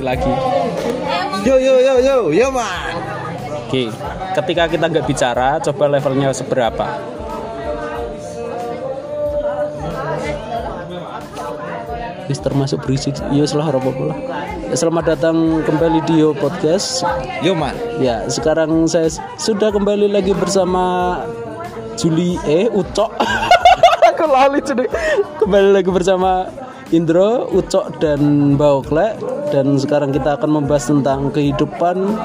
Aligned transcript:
lagi. 0.00 0.32
Yo 1.44 1.56
yo 1.60 1.80
yo 1.80 1.94
yo 2.00 2.16
yo 2.32 2.46
man. 2.48 2.96
Oke, 3.70 3.86
ketika 4.34 4.66
kita 4.66 4.90
nggak 4.90 5.06
bicara, 5.06 5.62
coba 5.62 5.86
levelnya 5.86 6.34
seberapa? 6.34 6.98
Wis 12.26 12.38
termasuk 12.38 12.86
berisik. 12.86 13.18
Iya, 13.34 13.46
salah 13.46 13.74
apa 13.74 13.90
pula. 13.90 14.14
Selamat 14.70 15.14
datang 15.14 15.66
kembali 15.66 15.98
di 16.06 16.22
Yo 16.22 16.30
Podcast. 16.30 17.02
Yo 17.42 17.58
man. 17.58 17.74
Ya, 17.98 18.22
sekarang 18.30 18.86
saya 18.86 19.10
sudah 19.34 19.74
kembali 19.74 20.06
lagi 20.06 20.30
bersama 20.34 21.18
Juli 21.98 22.38
eh 22.46 22.70
Ucok. 22.70 23.10
Aku 24.14 24.24
lali 24.30 24.62
jadi 24.62 24.86
kembali 25.42 25.74
lagi 25.74 25.90
bersama 25.90 26.46
Indro, 26.94 27.50
Ucok 27.50 27.98
dan 27.98 28.54
Baokle 28.54 29.39
dan 29.50 29.76
sekarang 29.76 30.14
kita 30.14 30.38
akan 30.38 30.62
membahas 30.62 30.88
tentang 30.88 31.30
kehidupan 31.30 32.16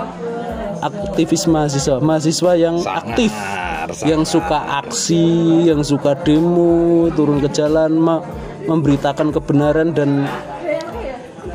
aktivis 0.82 1.50
mahasiswa, 1.50 1.98
mahasiswa 1.98 2.52
yang 2.54 2.78
aktif, 2.86 3.34
sangat. 3.34 4.06
yang 4.06 4.22
suka 4.22 4.60
aksi, 4.86 5.26
yang 5.66 5.82
suka 5.82 6.14
demo, 6.22 7.10
turun 7.14 7.42
ke 7.42 7.50
jalan, 7.50 7.98
me- 7.98 8.26
memberitakan 8.66 9.34
kebenaran 9.34 9.94
dan 9.94 10.26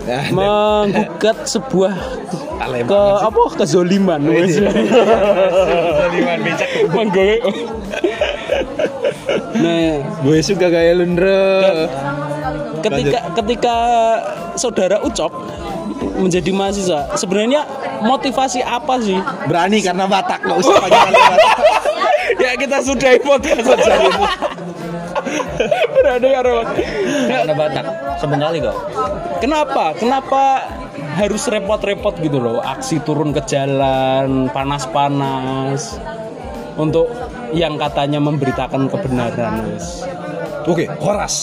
Ya, 0.01 0.27
menggugat 0.35 1.45
sebuah 1.45 1.93
ke 2.91 3.03
apa 3.21 3.43
kezoliman 3.61 4.17
wes. 4.33 4.57
Liman 4.57 6.41
becak. 6.41 6.69
Menggoreng. 6.89 7.43
nah 9.61 10.01
Gue 10.25 10.41
suka 10.41 10.73
gaya 10.73 10.97
lundro. 10.97 11.85
Ketika 12.83 13.19
ketika 13.39 13.77
saudara 14.57 15.01
Ucok 15.05 15.33
menjadi 16.21 16.51
mahasiswa 16.53 17.17
sebenarnya 17.17 17.65
motivasi 18.05 18.61
apa 18.65 19.01
sih? 19.01 19.17
Berani 19.49 19.81
karena 19.81 20.05
Batak 20.09 20.45
nggak 20.45 20.59
usah 20.61 20.75
Batak. 20.81 21.13
ya 22.45 22.53
kita 22.57 22.77
sudahi 22.85 23.19
podcast 23.21 23.65
saja. 23.65 23.95
Berani 25.97 26.29
karena 26.33 26.63
Karena 27.29 27.55
Batak 27.55 27.85
sebenarnya 28.21 28.61
kok. 28.73 28.79
kenapa? 29.41 29.85
Kenapa 29.97 30.43
harus 31.17 31.43
repot-repot 31.49 32.17
gitu 32.21 32.39
loh? 32.41 32.61
Aksi 32.61 33.01
turun 33.05 33.33
ke 33.33 33.43
jalan 33.49 34.49
panas-panas 34.53 36.01
untuk 36.77 37.11
yang 37.53 37.77
katanya 37.77 38.23
memberitakan 38.23 38.89
kebenaran 38.89 39.69
wes. 39.75 40.05
Oke, 40.69 40.87
Horas. 41.01 41.37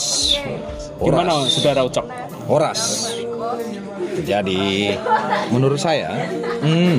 Gimana 1.01 1.45
saudara 1.47 1.81
Ucok 1.85 2.05
Horas. 2.47 3.13
Jadi 4.17 4.89
menurut 5.53 5.77
saya, 5.77 6.09
hmm, 6.65 6.97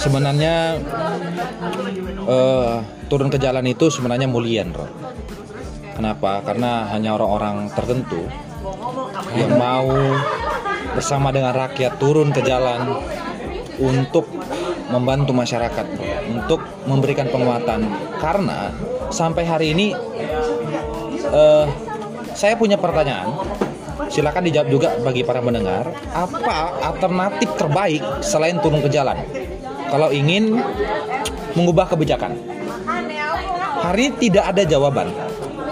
sebenarnya 0.00 0.80
eh, 2.24 2.74
turun 3.12 3.28
ke 3.28 3.36
jalan 3.36 3.66
itu 3.68 3.92
sebenarnya 3.92 4.24
mulian, 4.24 4.72
Bro. 4.72 4.88
Kenapa? 5.98 6.40
Karena 6.46 6.88
hanya 6.94 7.18
orang-orang 7.18 7.68
tertentu 7.74 8.24
yang 9.36 9.52
mau 9.58 9.90
bersama 10.96 11.28
dengan 11.28 11.52
rakyat 11.52 12.00
turun 12.00 12.32
ke 12.32 12.40
jalan 12.40 13.02
untuk 13.76 14.24
membantu 14.88 15.36
masyarakat, 15.36 15.86
Bro. 15.92 16.06
untuk 16.40 16.60
memberikan 16.88 17.28
penguatan. 17.28 17.84
Karena 18.16 18.72
sampai 19.12 19.44
hari 19.44 19.76
ini 19.76 19.92
eh, 21.28 21.66
saya 22.38 22.54
punya 22.54 22.78
pertanyaan. 22.78 23.34
Silakan 24.06 24.46
dijawab 24.46 24.68
juga 24.70 24.88
bagi 25.02 25.26
para 25.26 25.42
mendengar. 25.42 25.90
Apa 26.14 26.78
alternatif 26.86 27.50
terbaik 27.58 28.00
selain 28.22 28.62
turun 28.62 28.78
ke 28.78 28.86
jalan? 28.86 29.18
Kalau 29.90 30.14
ingin 30.14 30.62
mengubah 31.58 31.90
kebijakan. 31.90 32.38
Hari 33.82 34.14
tidak 34.22 34.54
ada 34.54 34.62
jawaban. 34.62 35.10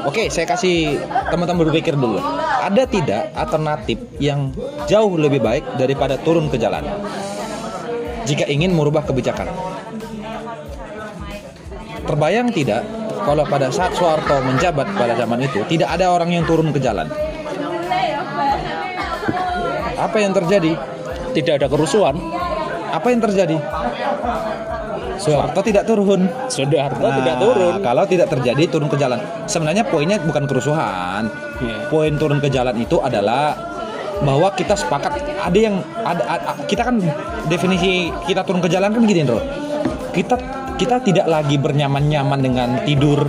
Oke, 0.07 0.27
saya 0.31 0.47
kasih 0.47 0.99
teman-teman 1.31 1.71
berpikir 1.71 1.95
dulu. 1.95 2.19
Ada 2.67 2.87
tidak 2.91 3.31
alternatif 3.35 4.03
yang 4.19 4.51
jauh 4.91 5.15
lebih 5.15 5.39
baik 5.39 5.63
daripada 5.79 6.19
turun 6.19 6.51
ke 6.51 6.59
jalan? 6.59 6.83
Jika 8.27 8.47
ingin 8.51 8.75
merubah 8.75 9.07
kebijakan. 9.07 9.51
Terbayang 12.07 12.55
tidak 12.55 12.87
kalau 13.27 13.43
pada 13.43 13.67
saat 13.75 13.91
Soeharto 13.99 14.39
menjabat 14.47 14.87
pada 14.95 15.19
zaman 15.19 15.43
itu 15.43 15.67
tidak 15.67 15.91
ada 15.99 16.15
orang 16.15 16.31
yang 16.31 16.47
turun 16.47 16.71
ke 16.71 16.79
jalan. 16.79 17.11
Apa 19.97 20.17
yang 20.23 20.31
terjadi? 20.31 20.79
tidak 21.37 21.61
ada 21.61 21.69
kerusuhan 21.69 22.17
Apa 22.97 23.13
yang 23.13 23.21
terjadi? 23.21 23.61
Soeharto 25.17 25.61
tidak 25.65 25.85
turun. 25.89 26.29
Soeharto 26.49 27.03
Nah, 27.03 27.17
tidak 27.21 27.37
turun 27.41 27.75
Kalau 27.81 28.05
tidak 28.05 28.29
terjadi 28.33 28.63
turun 28.69 28.89
ke 28.89 28.97
jalan. 29.01 29.21
Sebenarnya 29.49 29.85
poinnya 29.89 30.21
bukan 30.21 30.45
kerusuhan. 30.45 31.29
Iya. 31.61 31.89
Poin 31.89 32.13
turun 32.21 32.39
ke 32.41 32.49
jalan 32.53 32.77
itu 32.77 33.01
adalah 33.01 33.57
bahwa 34.17 34.49
kita 34.57 34.73
sepakat 34.73 35.13
ada 35.37 35.59
yang 35.59 35.77
ada, 36.01 36.25
ada- 36.25 36.57
kita 36.65 36.89
kan 36.89 36.97
definisi 37.53 38.09
kita 38.25 38.45
turun 38.49 38.65
ke 38.65 38.69
jalan 38.73 38.93
kan 38.97 39.03
gini, 39.05 39.29
Bro. 39.29 39.41
Kita 40.13 40.37
kita 40.77 41.01
tidak 41.01 41.27
lagi 41.27 41.57
bernyaman-nyaman 41.57 42.41
dengan 42.41 42.69
tidur. 42.85 43.25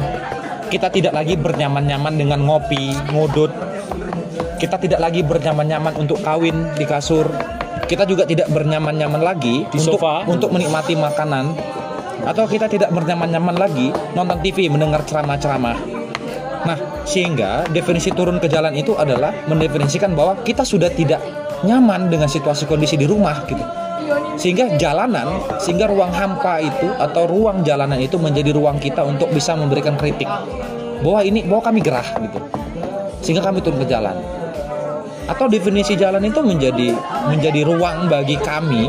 Kita 0.68 0.92
tidak 0.92 1.16
lagi 1.16 1.40
bernyaman-nyaman 1.40 2.20
dengan 2.20 2.44
ngopi, 2.44 2.92
ngodot. 3.16 3.52
Kita 4.60 4.76
tidak 4.76 5.00
lagi 5.00 5.24
bernyaman-nyaman 5.24 5.96
untuk 5.96 6.20
kawin 6.20 6.76
di 6.76 6.84
kasur. 6.84 7.24
Kita 7.88 8.04
juga 8.04 8.28
tidak 8.28 8.52
bernyaman-nyaman 8.52 9.24
lagi 9.24 9.64
Di 9.72 9.80
untuk 9.80 9.96
sofa. 9.96 10.28
untuk 10.28 10.52
menikmati 10.52 11.00
makanan 11.00 11.56
atau 12.28 12.44
kita 12.44 12.68
tidak 12.68 12.92
bernyaman-nyaman 12.92 13.56
lagi 13.56 13.96
nonton 14.12 14.44
TV 14.44 14.68
mendengar 14.68 15.08
ceramah-ceramah. 15.08 15.78
Nah, 16.68 16.78
sehingga 17.08 17.64
definisi 17.72 18.12
turun 18.12 18.44
ke 18.44 18.52
jalan 18.52 18.76
itu 18.76 18.92
adalah 19.00 19.32
mendefinisikan 19.48 20.12
bahwa 20.12 20.36
kita 20.44 20.68
sudah 20.68 20.92
tidak 20.92 21.24
nyaman 21.64 22.12
dengan 22.12 22.28
situasi 22.28 22.68
kondisi 22.68 23.00
di 23.00 23.08
rumah 23.08 23.48
gitu. 23.48 23.87
Sehingga 24.38 24.78
jalanan, 24.78 25.42
sehingga 25.60 25.90
ruang 25.90 26.14
hampa 26.14 26.62
itu 26.62 26.88
atau 26.98 27.28
ruang 27.28 27.66
jalanan 27.66 27.98
itu 27.98 28.16
menjadi 28.22 28.54
ruang 28.54 28.78
kita 28.78 29.04
untuk 29.04 29.30
bisa 29.34 29.58
memberikan 29.58 29.98
kritik 29.98 30.30
bahwa 31.02 31.22
ini 31.22 31.46
bahwa 31.46 31.64
kami 31.66 31.80
gerah 31.82 32.08
gitu. 32.22 32.40
Sehingga 33.22 33.44
kami 33.44 33.60
turun 33.62 33.82
ke 33.82 33.88
jalan. 33.90 34.16
Atau 35.28 35.52
definisi 35.52 36.00
jalan 36.00 36.24
itu 36.24 36.40
menjadi 36.40 36.96
menjadi 37.28 37.68
ruang 37.68 38.08
bagi 38.08 38.40
kami 38.40 38.88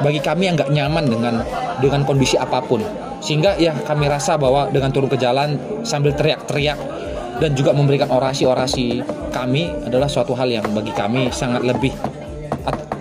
bagi 0.00 0.20
kami 0.20 0.48
yang 0.48 0.56
nggak 0.56 0.72
nyaman 0.72 1.04
dengan 1.06 1.34
dengan 1.78 2.02
kondisi 2.08 2.40
apa 2.40 2.64
pun 2.64 2.80
sehingga 3.20 3.56
ya 3.60 3.76
kami 3.84 4.08
rasa 4.08 4.40
bahwa 4.40 4.72
dengan 4.72 4.88
turun 4.88 5.12
ke 5.12 5.20
jalan 5.20 5.60
sambil 5.84 6.16
teriak-teriak 6.16 6.80
dan 7.40 7.52
juga 7.52 7.76
memberikan 7.76 8.08
orasi-orasi 8.08 9.04
kami 9.28 9.68
adalah 9.84 10.08
suatu 10.08 10.32
hal 10.32 10.48
yang 10.48 10.64
bagi 10.72 10.92
kami 10.92 11.28
sangat 11.28 11.64
lebih 11.64 11.92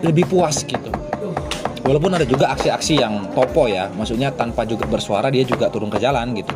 lebih 0.03 0.27
puas 0.27 0.63
gitu 0.63 0.91
walaupun 1.83 2.11
ada 2.15 2.25
juga 2.25 2.51
aksi-aksi 2.53 2.99
yang 2.99 3.31
topo 3.31 3.69
ya 3.69 3.87
maksudnya 3.93 4.31
tanpa 4.33 4.65
juga 4.65 4.85
bersuara 4.87 5.31
dia 5.31 5.43
juga 5.43 5.67
turun 5.71 5.89
ke 5.91 5.99
jalan 6.01 6.35
gitu. 6.35 6.53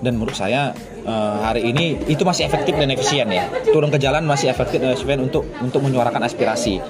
Dan 0.00 0.16
menurut 0.16 0.32
saya 0.32 0.72
eh, 1.04 1.38
hari 1.44 1.68
ini 1.68 2.08
itu 2.08 2.24
masih 2.24 2.48
efektif 2.48 2.72
dan 2.72 2.88
efisien 2.88 3.28
ya. 3.28 3.52
Turun 3.68 3.92
ke 3.92 4.00
jalan 4.00 4.24
masih 4.24 4.48
efektif 4.48 4.80
dan 4.80 4.96
efisien 4.96 5.20
untuk 5.20 5.44
untuk 5.60 5.84
menyuarakan 5.84 6.24
aspirasi 6.24 6.80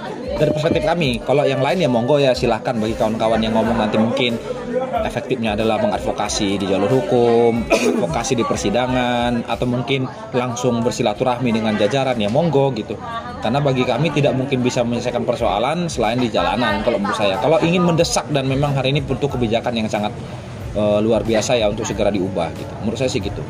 dari 0.41 0.51
perspektif 0.56 0.83
kami 0.89 1.21
kalau 1.21 1.45
yang 1.45 1.61
lain 1.61 1.84
ya 1.84 1.89
monggo 1.93 2.17
ya 2.17 2.33
silahkan 2.33 2.73
bagi 2.81 2.97
kawan-kawan 2.97 3.45
yang 3.45 3.53
ngomong 3.53 3.77
nanti 3.77 4.01
mungkin 4.01 4.41
efektifnya 5.05 5.53
adalah 5.53 5.77
mengadvokasi 5.84 6.56
di 6.56 6.65
jalur 6.65 6.89
hukum 6.89 7.69
advokasi 7.69 8.41
di 8.41 8.45
persidangan 8.49 9.45
atau 9.45 9.69
mungkin 9.69 10.09
langsung 10.33 10.81
bersilaturahmi 10.81 11.53
dengan 11.53 11.76
jajaran 11.76 12.17
ya 12.17 12.32
monggo 12.32 12.73
gitu 12.73 12.97
karena 13.44 13.61
bagi 13.61 13.85
kami 13.85 14.09
tidak 14.17 14.32
mungkin 14.32 14.64
bisa 14.64 14.81
menyelesaikan 14.81 15.29
persoalan 15.29 15.93
selain 15.93 16.17
di 16.17 16.32
jalanan 16.32 16.81
kalau 16.81 16.97
menurut 16.97 17.20
saya 17.20 17.37
kalau 17.41 17.61
ingin 17.61 17.85
mendesak 17.85 18.25
dan 18.32 18.49
memang 18.49 18.73
hari 18.73 18.97
ini 18.97 19.05
butuh 19.05 19.29
kebijakan 19.29 19.76
yang 19.76 19.88
sangat 19.93 20.12
eh, 20.73 20.99
luar 21.05 21.20
biasa 21.20 21.61
ya 21.61 21.69
untuk 21.69 21.85
segera 21.85 22.09
diubah 22.09 22.49
gitu. 22.56 22.73
Menurut 22.85 22.99
saya 23.00 23.11
sih 23.12 23.20
gitu. 23.20 23.43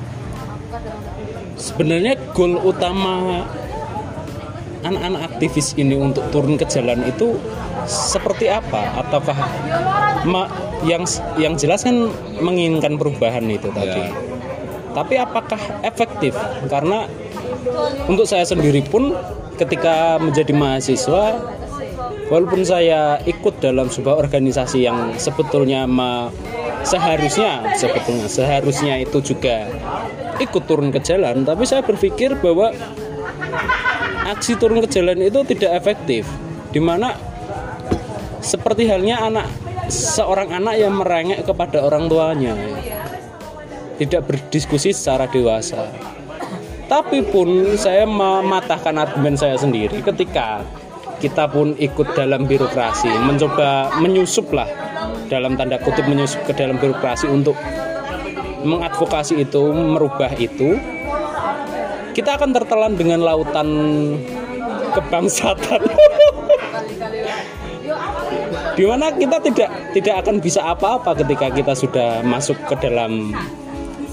sebenarnya 1.61 2.17
goal 2.32 2.56
utama 2.56 3.44
anak-anak 4.85 5.35
aktivis 5.35 5.77
ini 5.77 5.97
untuk 5.97 6.25
turun 6.32 6.56
ke 6.56 6.65
jalan 6.69 7.05
itu 7.05 7.37
seperti 7.87 8.49
apa? 8.49 9.00
Ataukah 9.05 9.38
ma- 10.25 10.50
yang 10.85 11.05
yang 11.37 11.55
jelas 11.56 11.85
kan 11.85 12.09
menginginkan 12.41 12.97
perubahan 12.97 13.44
itu 13.49 13.69
tadi. 13.73 14.00
Ya. 14.00 14.12
tapi 14.91 15.15
apakah 15.23 15.61
efektif? 15.87 16.35
Karena 16.67 17.06
untuk 18.11 18.27
saya 18.27 18.43
sendiri 18.43 18.82
pun 18.82 19.15
ketika 19.55 20.19
menjadi 20.19 20.50
mahasiswa 20.50 21.38
walaupun 22.26 22.67
saya 22.67 23.23
ikut 23.23 23.62
dalam 23.62 23.87
sebuah 23.87 24.19
organisasi 24.19 24.83
yang 24.83 25.15
sebetulnya 25.15 25.85
ma- 25.85 26.33
seharusnya 26.83 27.76
sebetulnya 27.76 28.26
seharusnya 28.26 28.99
itu 28.99 29.21
juga 29.21 29.69
ikut 30.41 30.65
turun 30.65 30.88
ke 30.88 30.99
jalan 31.05 31.44
tapi 31.44 31.69
saya 31.69 31.85
berpikir 31.85 32.41
bahwa 32.41 32.73
aksi 34.31 34.56
turun 34.56 34.81
ke 34.85 34.88
jalan 34.91 35.19
itu 35.21 35.43
tidak 35.43 35.82
efektif 35.82 36.25
di 36.71 36.79
mana 36.79 37.15
seperti 38.41 38.88
halnya 38.88 39.21
anak 39.21 39.47
seorang 39.91 40.55
anak 40.55 40.75
yang 40.79 40.94
merengek 40.97 41.43
kepada 41.44 41.82
orang 41.82 42.06
tuanya. 42.06 42.55
Tidak 44.00 44.23
berdiskusi 44.25 44.97
secara 44.97 45.29
dewasa. 45.29 45.85
Tapi 46.88 47.21
pun 47.29 47.77
saya 47.77 48.09
mematahkan 48.09 48.97
argumen 48.97 49.37
saya 49.37 49.61
sendiri 49.61 50.00
ketika 50.00 50.65
kita 51.21 51.44
pun 51.47 51.76
ikut 51.76 52.17
dalam 52.17 52.49
birokrasi 52.49 53.12
mencoba 53.21 53.93
menyusup 54.00 54.50
lah 54.56 54.67
dalam 55.29 55.55
tanda 55.55 55.76
kutip 55.79 56.09
menyusup 56.09 56.43
ke 56.49 56.56
dalam 56.56 56.81
birokrasi 56.81 57.29
untuk 57.29 57.55
mengadvokasi 58.65 59.44
itu 59.44 59.71
merubah 59.71 60.33
itu 60.41 60.81
kita 62.17 62.37
akan 62.37 62.51
tertelan 62.55 62.93
dengan 62.99 63.23
lautan 63.23 63.69
kebangsatan 64.95 65.81
di 68.75 68.85
mana 68.91 69.15
kita 69.15 69.37
tidak 69.43 69.69
tidak 69.95 70.15
akan 70.27 70.37
bisa 70.43 70.61
apa-apa 70.67 71.15
ketika 71.23 71.47
kita 71.51 71.73
sudah 71.75 72.11
masuk 72.27 72.59
ke 72.67 72.75
dalam 72.79 73.35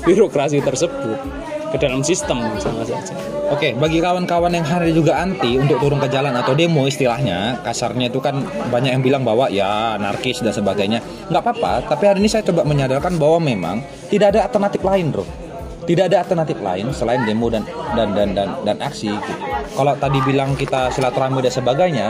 birokrasi 0.06 0.62
tersebut 0.62 1.20
ke 1.68 1.78
dalam 1.78 2.00
sistem 2.00 2.40
sama 2.62 2.84
saja 2.88 3.16
Oke, 3.48 3.72
bagi 3.80 4.04
kawan-kawan 4.04 4.52
yang 4.52 4.68
hari 4.68 4.92
juga 4.92 5.24
anti 5.24 5.56
untuk 5.56 5.80
turun 5.80 6.04
ke 6.04 6.12
jalan 6.12 6.36
atau 6.36 6.52
demo 6.52 6.84
istilahnya, 6.84 7.64
kasarnya 7.64 8.12
itu 8.12 8.20
kan 8.20 8.44
banyak 8.44 8.92
yang 8.92 9.00
bilang 9.00 9.24
bahwa 9.24 9.48
ya 9.48 9.96
anarkis 9.96 10.44
dan 10.44 10.52
sebagainya. 10.52 11.00
Nggak 11.32 11.48
apa-apa, 11.48 11.88
tapi 11.88 12.12
hari 12.12 12.20
ini 12.20 12.28
saya 12.28 12.44
coba 12.44 12.68
menyadarkan 12.68 13.16
bahwa 13.16 13.40
memang 13.40 13.80
tidak 14.12 14.36
ada 14.36 14.52
alternatif 14.52 14.84
lain, 14.84 15.16
bro. 15.16 15.47
Tidak 15.88 16.04
ada 16.12 16.20
alternatif 16.20 16.60
lain 16.60 16.92
selain 16.92 17.24
demo 17.24 17.48
dan 17.48 17.64
dan 17.96 18.12
dan 18.12 18.36
dan, 18.36 18.50
dan 18.68 18.78
aksi. 18.84 19.08
Gitu. 19.08 19.34
Kalau 19.72 19.96
tadi 19.96 20.20
bilang 20.28 20.52
kita 20.60 20.92
silaturahmi 20.92 21.40
dan 21.40 21.54
sebagainya, 21.56 22.08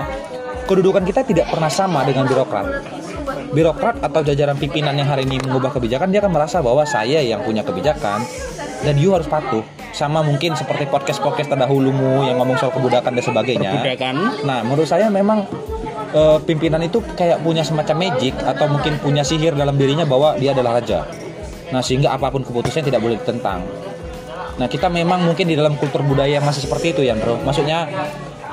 kedudukan 0.66 1.06
kita 1.06 1.22
tidak 1.22 1.46
pernah 1.54 1.70
sama 1.70 2.02
dengan 2.02 2.26
birokrat. 2.26 2.82
Birokrat 3.54 4.02
atau 4.02 4.26
jajaran 4.26 4.58
pimpinan 4.58 4.98
yang 4.98 5.06
hari 5.06 5.30
ini 5.30 5.38
mengubah 5.40 5.72
kebijakan, 5.78 6.10
dia 6.10 6.26
akan 6.26 6.34
merasa 6.34 6.58
bahwa 6.60 6.84
saya 6.90 7.22
yang 7.22 7.46
punya 7.46 7.62
kebijakan 7.62 8.26
dan 8.82 8.94
you 8.98 9.14
harus 9.14 9.30
patuh 9.30 9.62
sama 9.94 10.22
mungkin 10.22 10.54
seperti 10.54 10.86
podcast-podcast 10.90 11.50
terdahulumu 11.50 12.26
yang 12.26 12.38
ngomong 12.38 12.58
soal 12.62 12.74
kebudakan 12.74 13.18
dan 13.18 13.24
sebagainya. 13.24 13.72
Perbudakan. 13.78 14.16
Nah, 14.46 14.62
menurut 14.62 14.86
saya 14.86 15.10
memang 15.10 15.46
eh, 16.14 16.38
pimpinan 16.46 16.82
itu 16.86 17.02
kayak 17.18 17.42
punya 17.42 17.66
semacam 17.66 18.10
magic 18.10 18.34
atau 18.42 18.66
mungkin 18.70 18.98
punya 19.02 19.26
sihir 19.26 19.58
dalam 19.58 19.74
dirinya 19.78 20.06
bahwa 20.06 20.38
dia 20.38 20.54
adalah 20.54 20.82
raja. 20.82 21.06
Nah, 21.74 21.82
sehingga 21.84 22.16
apa 22.16 22.32
pun 22.32 22.44
keputusannya 22.48 22.88
tidak 22.88 23.02
boleh 23.04 23.16
ditentang. 23.20 23.64
Nah, 24.58 24.66
kita 24.66 24.90
memang 24.90 25.22
mungkin 25.22 25.46
di 25.46 25.54
dalam 25.54 25.78
kultur 25.78 26.02
budaya 26.02 26.40
yang 26.40 26.46
masih 26.48 26.66
seperti 26.66 26.96
itu 26.96 27.02
ya, 27.06 27.14
Bro. 27.14 27.44
Maksudnya 27.46 27.86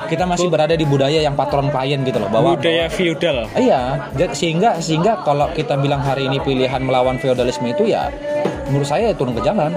kita 0.05 0.27
masih 0.29 0.47
berada 0.53 0.77
di 0.77 0.85
budaya 0.85 1.17
yang 1.17 1.33
patron 1.33 1.73
klien 1.73 2.03
gitu 2.05 2.21
loh, 2.21 2.29
bahwa 2.29 2.53
budaya 2.53 2.85
feudal 2.91 3.49
Iya, 3.57 4.11
sehingga 4.37 4.77
sehingga 4.77 5.25
kalau 5.25 5.49
kita 5.55 5.79
bilang 5.81 6.03
hari 6.03 6.29
ini 6.29 6.37
pilihan 6.43 6.83
melawan 6.83 7.17
feodalisme 7.17 7.65
itu 7.65 7.89
ya 7.89 8.13
menurut 8.69 8.85
saya 8.85 9.13
ya 9.13 9.15
turun 9.17 9.33
ke 9.37 9.41
jalan 9.45 9.71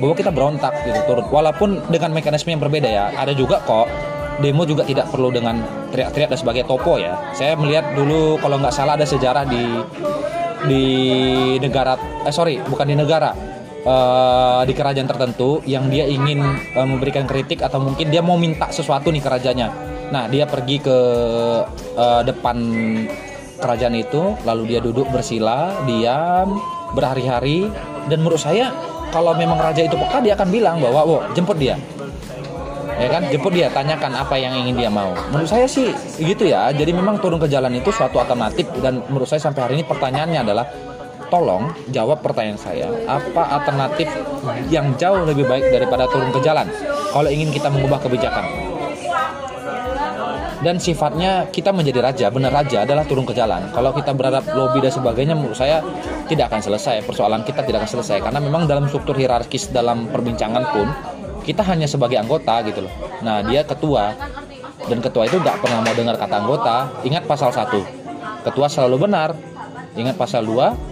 bahwa 0.00 0.14
kita 0.16 0.30
berontak 0.32 0.72
gitu 0.86 0.98
turun 1.04 1.26
walaupun 1.28 1.82
dengan 1.92 2.10
mekanisme 2.14 2.50
yang 2.50 2.62
berbeda 2.62 2.88
ya 2.88 3.04
ada 3.14 3.36
juga 3.36 3.60
kok 3.62 3.86
demo 4.40 4.64
juga 4.64 4.86
tidak 4.88 5.12
perlu 5.12 5.28
dengan 5.28 5.60
teriak-teriak 5.92 6.32
dan 6.32 6.38
sebagai 6.40 6.64
topo 6.64 6.96
ya 6.96 7.20
saya 7.36 7.52
melihat 7.58 7.92
dulu 7.92 8.40
kalau 8.40 8.56
nggak 8.56 8.72
salah 8.72 8.96
ada 8.96 9.04
sejarah 9.04 9.44
di 9.44 9.60
di 10.66 10.84
negara 11.60 11.96
eh 12.24 12.34
sorry 12.34 12.60
bukan 12.60 12.86
di 12.88 12.96
negara 12.96 13.30
eh, 13.80 14.62
di 14.68 14.72
kerajaan 14.76 15.08
tertentu 15.08 15.64
yang 15.64 15.88
dia 15.88 16.04
ingin 16.04 16.40
eh, 16.76 16.86
memberikan 16.86 17.24
kritik 17.24 17.64
atau 17.64 17.80
mungkin 17.80 18.12
dia 18.12 18.20
mau 18.20 18.36
minta 18.36 18.68
sesuatu 18.68 19.08
nih 19.08 19.22
kerajaannya. 19.24 19.68
Nah 20.10 20.26
dia 20.28 20.44
pergi 20.44 20.76
ke 20.82 20.98
eh, 21.96 22.22
depan 22.26 22.56
kerajaan 23.60 23.94
itu 23.94 24.34
lalu 24.48 24.74
dia 24.74 24.80
duduk 24.80 25.06
bersila 25.12 25.84
diam 25.84 26.56
berhari-hari 26.96 27.68
dan 28.08 28.24
menurut 28.24 28.40
saya 28.40 28.72
kalau 29.12 29.36
memang 29.36 29.60
raja 29.60 29.84
itu 29.84 29.94
peka 30.00 30.24
dia 30.24 30.34
akan 30.34 30.48
bilang 30.48 30.76
bahwa 30.80 31.04
wow 31.04 31.20
jemput 31.36 31.60
dia 31.60 31.76
ya 33.00 33.08
kan? 33.08 33.22
Jemput 33.32 33.52
dia 33.56 33.72
tanyakan 33.72 34.12
apa 34.12 34.36
yang 34.36 34.52
ingin 34.52 34.76
dia 34.76 34.90
mau. 34.92 35.16
Menurut 35.32 35.48
saya 35.48 35.64
sih 35.64 35.90
gitu 36.20 36.44
ya. 36.44 36.68
Jadi 36.70 36.92
memang 36.92 37.16
turun 37.18 37.40
ke 37.40 37.48
jalan 37.48 37.72
itu 37.72 37.88
suatu 37.88 38.20
alternatif. 38.20 38.68
Dan 38.84 39.00
menurut 39.08 39.26
saya 39.26 39.40
sampai 39.40 39.60
hari 39.64 39.72
ini 39.80 39.84
pertanyaannya 39.88 40.40
adalah 40.44 40.66
tolong 41.32 41.72
jawab 41.88 42.20
pertanyaan 42.20 42.60
saya. 42.60 42.86
Apa 43.08 43.62
alternatif 43.62 44.06
yang 44.68 44.92
jauh 45.00 45.24
lebih 45.24 45.48
baik 45.48 45.72
daripada 45.72 46.04
turun 46.12 46.28
ke 46.30 46.40
jalan? 46.44 46.68
Kalau 47.10 47.30
ingin 47.32 47.48
kita 47.50 47.72
mengubah 47.72 47.98
kebijakan. 48.04 48.44
Dan 50.60 50.76
sifatnya 50.76 51.48
kita 51.48 51.72
menjadi 51.72 52.04
raja. 52.04 52.26
Benar 52.28 52.52
raja 52.52 52.84
adalah 52.84 53.08
turun 53.08 53.24
ke 53.24 53.32
jalan. 53.32 53.72
Kalau 53.72 53.96
kita 53.96 54.12
berharap 54.12 54.44
lobby 54.52 54.84
dan 54.84 54.92
sebagainya 54.92 55.32
menurut 55.32 55.56
saya 55.56 55.80
tidak 56.28 56.52
akan 56.52 56.60
selesai. 56.60 57.00
Persoalan 57.08 57.48
kita 57.48 57.64
tidak 57.64 57.88
akan 57.88 57.90
selesai. 57.96 58.20
Karena 58.20 58.44
memang 58.44 58.68
dalam 58.68 58.84
struktur 58.84 59.16
hierarkis 59.16 59.72
dalam 59.72 60.12
perbincangan 60.12 60.64
pun 60.68 60.86
kita 61.42 61.64
hanya 61.66 61.90
sebagai 61.90 62.20
anggota 62.20 62.60
gitu 62.64 62.86
loh. 62.86 62.92
Nah 63.24 63.42
dia 63.44 63.64
ketua. 63.64 64.14
Dan 64.80 65.04
ketua 65.04 65.28
itu 65.28 65.36
nggak 65.36 65.60
pernah 65.60 65.84
mau 65.84 65.92
dengar 65.92 66.16
kata 66.16 66.34
anggota. 66.40 66.76
Ingat 67.04 67.28
pasal 67.28 67.52
1 67.52 68.46
ketua 68.46 68.66
selalu 68.68 69.08
benar. 69.08 69.36
Ingat 69.98 70.16
pasal 70.16 70.46
2 70.46 70.90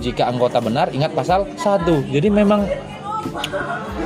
jika 0.00 0.28
anggota 0.28 0.60
benar 0.60 0.92
ingat 0.92 1.16
pasal 1.16 1.48
1 1.56 2.12
jadi 2.12 2.28
memang 2.28 2.68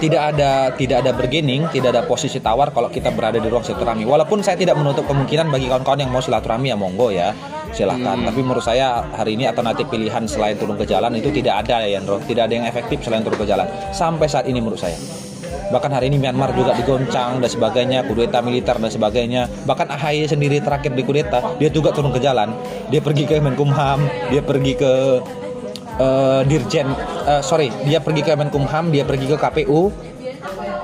tidak 0.01 0.33
ada 0.33 0.73
tidak 0.81 1.05
ada 1.05 1.13
bargaining, 1.13 1.69
tidak 1.69 1.93
ada 1.93 2.03
posisi 2.09 2.41
tawar 2.41 2.73
kalau 2.73 2.89
kita 2.89 3.13
berada 3.13 3.37
di 3.37 3.45
ruang 3.53 3.61
silaturahmi. 3.61 4.09
Walaupun 4.09 4.41
saya 4.41 4.57
tidak 4.57 4.81
menutup 4.81 5.05
kemungkinan 5.05 5.53
bagi 5.53 5.69
kawan-kawan 5.69 6.01
yang 6.01 6.09
mau 6.09 6.25
silaturahmi 6.25 6.73
ya 6.73 6.77
monggo 6.81 7.13
ya, 7.13 7.37
silahkan. 7.73 8.19
Tapi 8.21 8.41
menurut 8.43 8.65
saya 8.65 9.03
hari 9.15 9.35
ini 9.39 9.47
alternatif 9.47 9.87
pilihan 9.91 10.27
selain 10.27 10.57
turun 10.59 10.77
ke 10.79 10.87
jalan 10.87 11.15
itu 11.17 11.31
tidak 11.31 11.67
ada 11.67 11.87
ya, 11.87 11.99
Andro. 11.99 12.19
Tidak 12.23 12.43
ada 12.45 12.55
yang 12.55 12.67
efektif 12.67 13.03
selain 13.03 13.23
turun 13.23 13.39
ke 13.41 13.47
jalan. 13.47 13.67
Sampai 13.91 14.27
saat 14.27 14.47
ini 14.47 14.59
menurut 14.59 14.81
saya. 14.81 14.97
Bahkan 15.71 15.91
hari 15.95 16.11
ini 16.11 16.19
Myanmar 16.19 16.51
juga 16.51 16.75
digoncang 16.75 17.39
dan 17.39 17.47
sebagainya, 17.47 18.03
kudeta 18.03 18.43
militer 18.43 18.75
dan 18.75 18.91
sebagainya. 18.91 19.47
Bahkan 19.71 19.87
AHY 19.87 20.27
sendiri 20.27 20.59
terakhir 20.59 20.99
di 20.99 21.07
kudeta, 21.07 21.39
dia 21.63 21.71
juga 21.71 21.95
turun 21.95 22.11
ke 22.11 22.19
jalan. 22.19 22.51
Dia 22.91 22.99
pergi 22.99 23.23
ke 23.23 23.39
Menkumham, 23.39 24.03
dia 24.35 24.43
pergi 24.43 24.75
ke 24.75 24.93
eh, 26.03 26.41
Dirjen, 26.51 26.91
eh, 27.23 27.43
sorry, 27.47 27.71
dia 27.87 28.03
pergi 28.03 28.27
ke 28.27 28.35
Menkumham, 28.35 28.91
dia 28.91 29.07
pergi 29.07 29.31
ke 29.31 29.37
KPU. 29.39 30.10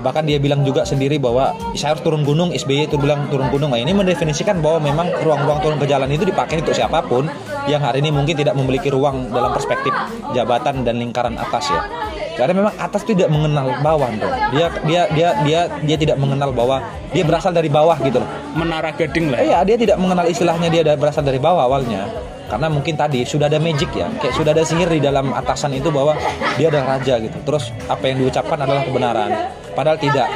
Bahkan 0.00 0.24
dia 0.28 0.38
bilang 0.40 0.62
juga 0.64 0.84
sendiri 0.84 1.16
bahwa 1.16 1.56
saya 1.72 1.94
harus 1.96 2.02
turun 2.04 2.22
gunung, 2.22 2.52
SBY 2.52 2.92
itu 2.92 2.96
bilang 3.00 3.28
turun 3.32 3.48
gunung. 3.48 3.72
Nah, 3.72 3.80
ini 3.80 3.92
mendefinisikan 3.96 4.60
bahwa 4.60 4.84
memang 4.84 5.06
ruang-ruang 5.24 5.60
turun 5.64 5.78
ke 5.80 5.86
jalan 5.88 6.08
itu 6.12 6.24
dipakai 6.28 6.60
untuk 6.60 6.76
siapa 6.76 7.00
pun 7.04 7.28
yang 7.66 7.82
hari 7.82 8.04
ini 8.04 8.14
mungkin 8.14 8.36
tidak 8.36 8.54
memiliki 8.54 8.92
ruang 8.92 9.32
dalam 9.32 9.50
perspektif 9.50 9.92
jabatan 10.36 10.84
dan 10.86 11.00
lingkaran 11.00 11.34
atas 11.40 11.68
ya. 11.72 12.05
Karena 12.36 12.52
memang 12.52 12.74
atas 12.76 13.00
itu 13.08 13.16
tidak 13.16 13.32
mengenal 13.32 13.80
bawah, 13.80 14.08
bro. 14.12 14.28
Dia 14.52 14.66
dia 14.84 15.02
dia 15.16 15.28
dia 15.40 15.60
dia 15.80 15.96
tidak 15.96 16.16
mengenal 16.20 16.52
bahwa 16.52 16.84
dia 17.10 17.24
berasal 17.24 17.48
dari 17.50 17.72
bawah 17.72 17.96
gitu 18.04 18.20
loh. 18.20 18.28
menara 18.52 18.92
gading 18.92 19.32
lah 19.32 19.40
Eh, 19.40 19.48
Iya, 19.48 19.58
dia 19.64 19.76
tidak 19.80 19.96
mengenal 19.96 20.28
istilahnya 20.28 20.68
dia 20.68 20.82
berasal 20.96 21.24
dari 21.24 21.40
bawah 21.40 21.64
awalnya. 21.64 22.04
Karena 22.46 22.70
mungkin 22.70 22.94
tadi 22.94 23.26
sudah 23.26 23.50
ada 23.50 23.58
magic 23.58 23.90
ya, 23.90 24.06
kayak 24.22 24.36
sudah 24.36 24.54
ada 24.54 24.62
sihir 24.62 24.86
di 24.86 25.02
dalam 25.02 25.34
atasan 25.34 25.74
itu 25.74 25.90
bahwa 25.90 26.14
dia 26.54 26.70
adalah 26.70 26.94
raja 26.94 27.18
gitu. 27.18 27.34
Terus 27.42 27.74
apa 27.90 28.04
yang 28.06 28.22
diucapkan 28.22 28.54
adalah 28.62 28.86
kebenaran, 28.86 29.30
padahal 29.74 29.98
tidak. 29.98 30.30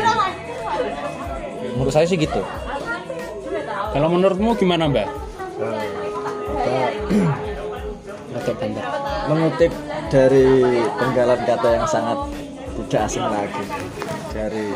Menurut 1.76 1.92
saya 1.94 2.04
sih 2.04 2.18
gitu. 2.18 2.42
kalau 3.90 4.06
menurutmu 4.06 4.54
gimana 4.54 4.86
mbak 4.86 5.10
Oke, 8.30 8.52
bentar. 8.54 8.84
mengutip 9.26 9.72
dari 10.10 10.82
penggalan 10.98 11.40
kata 11.46 11.68
yang 11.78 11.86
sangat 11.86 12.18
tidak 12.74 13.00
asing 13.06 13.24
lagi. 13.24 13.64
Dari 14.34 14.66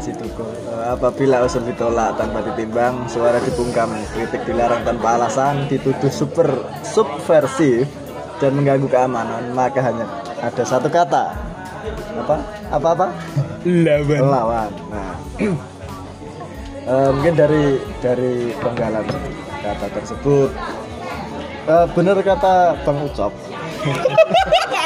Situko 0.00 0.46
apabila 0.86 1.44
usul 1.44 1.66
ditolak 1.66 2.14
tanpa 2.16 2.40
ditimbang 2.46 3.10
suara 3.10 3.42
dibungkam 3.42 3.90
kritik 4.14 4.46
dilarang 4.46 4.86
tanpa 4.86 5.18
alasan 5.18 5.66
dituduh 5.66 6.08
super 6.08 6.46
subversif 6.86 7.90
dan 8.38 8.54
mengganggu 8.56 8.86
keamanan 8.86 9.50
maka 9.52 9.82
hanya 9.82 10.06
ada 10.40 10.62
satu 10.62 10.88
kata. 10.88 11.34
Apa? 12.22 12.36
Apa 12.70 12.88
apa 12.96 13.06
lawan. 13.66 14.20
Lawan. 14.24 14.70
Nah. 14.90 15.14
Eh, 16.80 17.10
mungkin 17.12 17.38
dari 17.38 17.78
dari 18.02 18.50
penggalan 18.56 19.04
kata 19.62 19.86
tersebut. 19.94 20.50
Eh, 21.70 21.86
benar 21.94 22.18
kata 22.18 22.82
bang 22.82 22.98
Ucop 23.04 23.30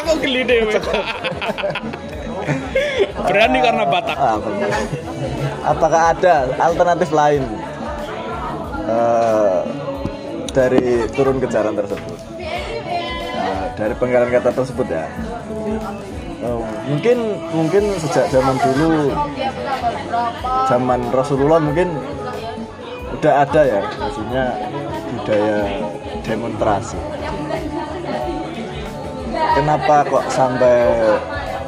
aku 0.04 0.12
geli 0.22 0.40
deh 0.46 0.58
berani 3.24 3.58
karena 3.64 3.84
batak 3.88 4.18
Ah. 4.18 4.38
Apakah 5.64 6.12
ada 6.12 6.34
alternatif 6.60 7.08
lain 7.08 7.40
eh, 8.84 9.58
dari 10.52 11.08
turun 11.16 11.40
ke 11.40 11.48
jalan 11.48 11.72
tersebut? 11.72 12.18
Nah, 13.34 13.64
dari 13.72 13.94
penggalan 13.96 14.28
kata 14.28 14.52
tersebut 14.52 14.86
ya. 14.92 15.08
Oh, 16.44 16.60
mungkin 16.84 17.40
mungkin 17.56 17.96
sejak 17.96 18.28
zaman 18.28 18.60
dulu 18.60 19.16
zaman 20.68 21.00
Rasulullah 21.08 21.56
mungkin 21.56 21.88
udah 23.16 23.48
ada 23.48 23.60
ya 23.64 23.80
maksudnya 23.96 24.44
budaya 25.16 25.58
demonstrasi. 26.20 27.00
Kenapa 29.54 30.02
kok 30.02 30.26
sampai 30.34 30.78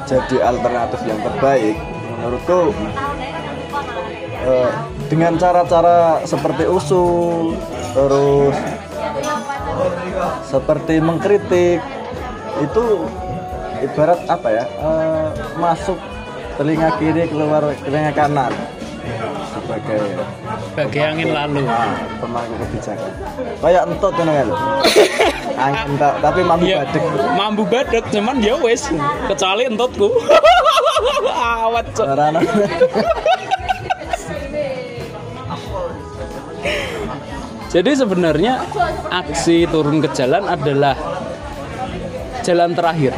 jadi 0.06 0.36
alternatif 0.42 1.00
yang 1.06 1.22
terbaik? 1.22 1.78
Menurutku 2.18 2.74
eh, 4.42 4.70
dengan 5.06 5.38
cara-cara 5.38 6.22
seperti 6.26 6.66
usul, 6.66 7.54
terus 7.94 8.56
seperti 10.46 10.98
mengkritik 10.98 11.78
itu 12.58 12.84
ibarat 13.84 14.18
apa 14.26 14.48
ya 14.48 14.64
eh, 14.64 15.28
masuk 15.60 15.98
telinga 16.56 16.90
kiri 16.96 17.28
keluar 17.28 17.70
telinga 17.84 18.12
kanan 18.16 18.52
sebagai 19.58 20.00
Bagi 20.72 21.00
angin 21.00 21.28
lalu. 21.30 21.64
pemangku 22.18 22.54
kebijakan 22.58 23.10
kayak 23.58 23.82
entut 23.86 24.12
kan 24.12 24.26
ya 24.26 24.44
lho. 24.44 24.56
angin 25.66 25.90
ta- 25.96 26.16
tapi 26.20 26.40
mampu 26.40 26.64
Iya, 26.66 26.84
badek 26.84 27.04
mambu 27.34 27.62
badek 27.64 28.04
cuman 28.10 28.36
ya 28.38 28.54
wes 28.58 28.88
kecuali 29.26 29.62
entutku. 29.64 30.08
Awat 31.36 31.86
cok. 31.92 32.06
Jadi 37.66 37.90
sebenarnya 37.92 38.62
aksi 39.10 39.68
turun 39.68 40.00
ke 40.00 40.08
jalan 40.14 40.46
adalah 40.46 40.94
jalan 42.40 42.72
terakhir. 42.72 43.12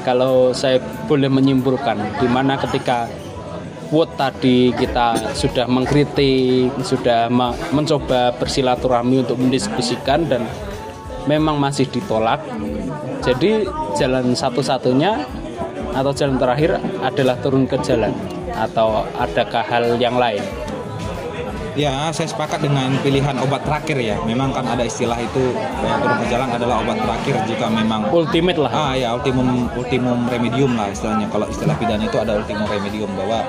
Kalau 0.00 0.54
saya 0.54 0.78
boleh 1.04 1.28
menyimpulkan, 1.28 1.98
di 2.16 2.28
mana 2.28 2.56
ketika 2.56 3.04
quote 3.90 4.14
tadi 4.14 4.70
kita 4.70 5.34
sudah 5.34 5.66
mengkritik, 5.66 6.70
sudah 6.86 7.26
me- 7.26 7.58
mencoba 7.74 8.30
bersilaturahmi 8.38 9.26
untuk 9.26 9.36
mendiskusikan 9.42 10.30
dan 10.30 10.46
memang 11.26 11.58
masih 11.58 11.90
ditolak. 11.90 12.38
Jadi 13.20 13.66
jalan 13.98 14.32
satu-satunya 14.32 15.26
atau 15.90 16.14
jalan 16.14 16.38
terakhir 16.38 16.78
adalah 17.02 17.36
turun 17.42 17.66
ke 17.66 17.76
jalan 17.82 18.14
atau 18.54 19.04
adakah 19.18 19.66
hal 19.66 19.98
yang 19.98 20.14
lain? 20.14 20.40
Ya, 21.80 22.12
saya 22.12 22.28
sepakat 22.28 22.60
dengan 22.60 22.92
pilihan 23.00 23.40
obat 23.40 23.64
terakhir 23.64 23.96
ya. 24.04 24.20
Memang 24.28 24.52
kan 24.52 24.68
ada 24.68 24.84
istilah 24.84 25.16
itu 25.16 25.56
turun 25.80 26.16
ke 26.20 26.26
jalan 26.28 26.52
adalah 26.52 26.84
obat 26.84 27.00
terakhir 27.00 27.40
jika 27.48 27.72
memang 27.72 28.04
Ultimate 28.12 28.60
lah. 28.60 28.68
ah 28.68 28.92
ya 28.92 29.16
ultimum 29.16 29.64
ultimum 29.72 30.28
remedium 30.28 30.76
lah 30.76 30.92
istilahnya. 30.92 31.32
Kalau 31.32 31.48
istilah 31.48 31.72
pidana 31.80 32.04
itu 32.04 32.20
ada 32.20 32.36
ultimum 32.36 32.68
remedium 32.68 33.08
bahwa 33.16 33.48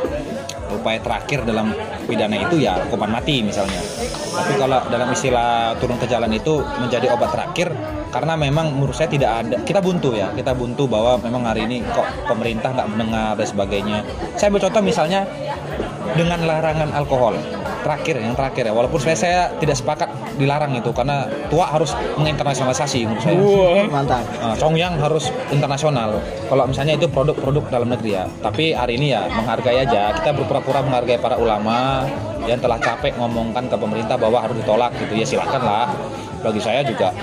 upaya 0.71 1.03
terakhir 1.03 1.43
dalam 1.43 1.75
pidana 2.07 2.39
itu 2.39 2.63
ya 2.63 2.79
hukuman 2.87 3.19
mati 3.19 3.43
misalnya. 3.43 3.83
Tapi 4.31 4.55
kalau 4.55 4.79
dalam 4.87 5.11
istilah 5.11 5.75
turun 5.83 5.99
ke 5.99 6.07
jalan 6.07 6.31
itu 6.31 6.63
menjadi 6.79 7.11
obat 7.11 7.35
terakhir 7.35 7.75
karena 8.15 8.39
memang 8.39 8.79
menurut 8.79 8.95
saya 8.95 9.11
tidak 9.11 9.43
ada 9.43 9.59
kita 9.67 9.83
buntu 9.83 10.15
ya 10.15 10.31
kita 10.31 10.55
buntu 10.55 10.87
bahwa 10.87 11.19
memang 11.19 11.43
hari 11.51 11.67
ini 11.67 11.83
kok 11.83 12.07
pemerintah 12.31 12.71
nggak 12.71 12.87
mendengar 12.95 13.35
dan 13.35 13.43
sebagainya. 13.43 13.99
Saya 14.39 14.55
ambil 14.55 14.71
contoh 14.71 14.79
misalnya 14.87 15.27
dengan 16.15 16.39
larangan 16.47 16.95
alkohol 16.95 17.35
terakhir 17.81 18.15
yang 18.21 18.37
terakhir 18.37 18.63
ya 18.69 18.73
walaupun 18.73 18.99
saya, 19.01 19.17
saya 19.17 19.39
tidak 19.57 19.75
sepakat 19.77 20.09
dilarang 20.37 20.77
itu 20.77 20.89
karena 20.93 21.27
tua 21.49 21.67
harus 21.67 21.93
menginternasionalisasi 22.17 23.05
menurut 23.05 23.23
saya 23.23 23.37
Wah. 23.37 23.85
mantap 23.89 24.23
Uh, 24.41 24.55
Congyang 24.57 24.97
harus 24.97 25.29
internasional. 25.53 26.17
Kalau 26.49 26.63
misalnya 26.65 26.97
itu 26.97 27.05
produk-produk 27.05 27.67
dalam 27.69 27.93
negeri 27.93 28.17
ya. 28.17 28.25
Tapi 28.41 28.73
hari 28.73 28.97
ini 28.97 29.13
ya 29.13 29.29
menghargai 29.29 29.85
aja. 29.85 30.17
Kita 30.17 30.33
berpura-pura 30.33 30.81
menghargai 30.81 31.21
para 31.21 31.37
ulama 31.37 32.05
yang 32.49 32.57
telah 32.57 32.81
capek 32.81 33.13
ngomongkan 33.21 33.69
ke 33.69 33.77
pemerintah 33.77 34.17
bahwa 34.17 34.41
harus 34.41 34.57
ditolak 34.57 34.93
gitu. 34.97 35.13
Ya 35.13 35.25
silakan 35.27 35.61
lah. 35.61 35.87
Bagi 36.41 36.57
saya 36.57 36.81
juga 36.81 37.13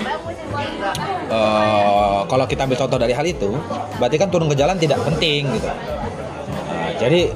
eh, 1.27 2.19
kalau 2.23 2.45
kita 2.47 2.63
ambil 2.63 2.79
contoh 2.79 2.95
dari 2.95 3.11
hal 3.11 3.27
itu, 3.27 3.51
berarti 3.99 4.15
kan 4.15 4.31
turun 4.31 4.47
ke 4.47 4.55
jalan 4.55 4.79
tidak 4.79 5.03
penting 5.03 5.43
gitu. 5.59 5.67
Nah, 5.67 6.89
jadi 6.95 7.27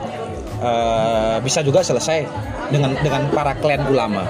eh, 0.63 1.38
bisa 1.43 1.60
juga 1.60 1.84
selesai 1.84 2.24
dengan 2.72 2.96
dengan 3.03 3.27
para 3.36 3.53
klan 3.60 3.84
ulama. 3.91 4.24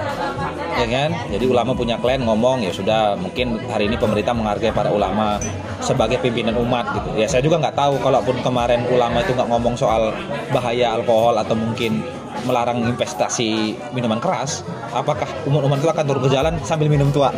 Ya 0.74 0.86
kan? 0.90 1.10
Jadi 1.30 1.46
ulama 1.46 1.70
punya 1.70 1.94
klan 2.02 2.26
ngomong 2.26 2.66
ya 2.66 2.74
sudah 2.74 3.14
mungkin 3.14 3.62
hari 3.70 3.86
ini 3.86 3.94
pemerintah 3.94 4.34
menghargai 4.34 4.74
para 4.74 4.90
ulama 4.90 5.38
sebagai 5.78 6.18
pimpinan 6.18 6.58
umat 6.58 6.90
gitu. 6.98 7.08
Ya 7.14 7.30
saya 7.30 7.46
juga 7.46 7.62
nggak 7.62 7.78
tahu 7.78 7.94
kalaupun 8.02 8.42
kemarin 8.42 8.82
ulama 8.90 9.22
itu 9.22 9.32
nggak 9.38 9.48
ngomong 9.54 9.78
soal 9.78 10.10
bahaya 10.50 10.98
alkohol 10.98 11.38
atau 11.38 11.54
mungkin 11.54 12.02
melarang 12.44 12.84
investasi 12.84 13.72
minuman 13.90 14.20
keras 14.20 14.60
apakah 14.90 15.26
umat-umat 15.44 15.80
itu 15.80 15.88
akan 15.88 16.04
turun 16.04 16.22
ke 16.22 16.30
jalan 16.30 16.54
sambil 16.62 16.86
minum 16.86 17.08
tua 17.10 17.32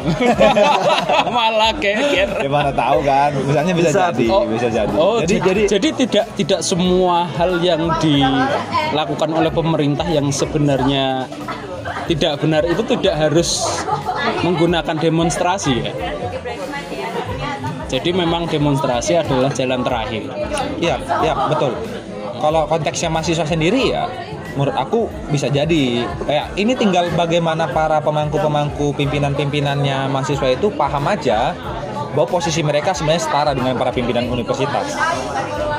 Malah 1.36 1.72
geger. 1.76 2.30
gimana 2.40 2.70
tahu 2.72 2.98
kan 3.02 3.30
misalnya 3.36 3.72
bisa, 3.72 3.88
Bisa. 3.88 4.02
jadi 4.10 4.26
Oh. 4.28 4.42
bisa 4.46 4.68
jadi 4.68 4.94
Oh, 4.96 5.16
jadi 5.22 5.34
jadi, 5.40 5.62
jadi 5.68 5.88
tidak 5.94 6.26
tidak 6.34 6.60
semua 6.60 7.28
hal 7.30 7.60
yang 7.60 7.86
dilakukan 8.00 9.30
oleh 9.30 9.50
pemerintah 9.50 10.06
yang 10.06 10.28
sebenarnya 10.28 11.28
tidak 12.06 12.38
benar 12.38 12.62
itu 12.62 12.82
tidak 12.86 13.14
harus 13.18 13.66
menggunakan 14.42 14.94
demonstrasi 14.94 15.72
ya. 15.80 15.92
Jadi 17.86 18.10
memang 18.10 18.50
demonstrasi 18.50 19.14
adalah 19.14 19.50
jalan 19.50 19.82
terakhir. 19.82 20.26
Iya, 20.78 20.98
iya 21.22 21.34
betul. 21.46 21.70
Kalau 22.36 22.66
konteksnya 22.66 23.08
mahasiswa 23.08 23.46
sendiri 23.46 23.94
ya, 23.94 24.10
menurut 24.56 24.74
aku 24.74 25.06
bisa 25.28 25.52
jadi. 25.52 26.08
Kayak 26.24 26.46
ini 26.56 26.72
tinggal 26.74 27.12
bagaimana 27.14 27.68
para 27.70 28.00
pemangku-pemangku 28.00 28.96
pimpinan-pimpinannya 28.96 30.08
mahasiswa 30.08 30.48
itu 30.50 30.72
paham 30.74 31.04
aja 31.06 31.52
bahwa 32.16 32.26
posisi 32.40 32.64
mereka 32.64 32.96
sebenarnya 32.96 33.22
setara 33.28 33.52
dengan 33.52 33.76
para 33.76 33.92
pimpinan 33.92 34.26
universitas. 34.32 34.96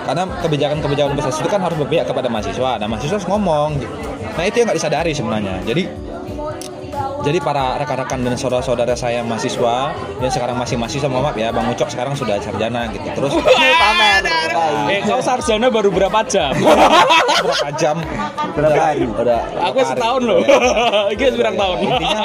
Karena 0.06 0.24
kebijakan-kebijakan 0.40 1.18
universitas 1.18 1.42
itu 1.44 1.50
kan 1.52 1.60
harus 1.60 1.76
berpihak 1.76 2.08
kepada 2.08 2.32
mahasiswa. 2.32 2.80
Nah, 2.80 2.88
mahasiswa 2.88 3.18
harus 3.20 3.28
ngomong. 3.28 3.76
Nah, 4.38 4.44
itu 4.46 4.62
yang 4.62 4.70
nggak 4.70 4.80
disadari 4.80 5.12
sebenarnya. 5.12 5.60
Jadi 5.66 6.07
jadi 7.26 7.42
para 7.42 7.78
rekan-rekan 7.82 8.20
dan 8.22 8.36
saudara-saudara 8.38 8.94
saya 8.94 9.26
mahasiswa 9.26 9.94
yang 10.22 10.32
sekarang 10.32 10.56
masih 10.58 10.78
mahasiswa, 10.78 11.10
mohon 11.10 11.30
maaf 11.30 11.38
ya, 11.38 11.50
Bang 11.50 11.66
Ucok 11.74 11.90
sekarang 11.90 12.14
sudah 12.14 12.38
sarjana 12.42 12.90
gitu. 12.94 13.04
Terus 13.04 13.34
Eh, 14.88 15.02
kau 15.06 15.22
sarjana 15.22 15.68
baru 15.74 15.90
berapa 15.90 16.20
jam? 16.30 16.54
berapa 17.46 17.70
jam? 17.78 17.98
Berapa 18.54 18.82
hari? 18.94 19.06
udah 19.08 19.42
Aku 19.72 19.80
setahun 19.82 20.22
loh. 20.24 20.42
Iki 21.14 21.26
berapa 21.38 21.58
tahun? 21.58 21.78
intinya 21.84 22.24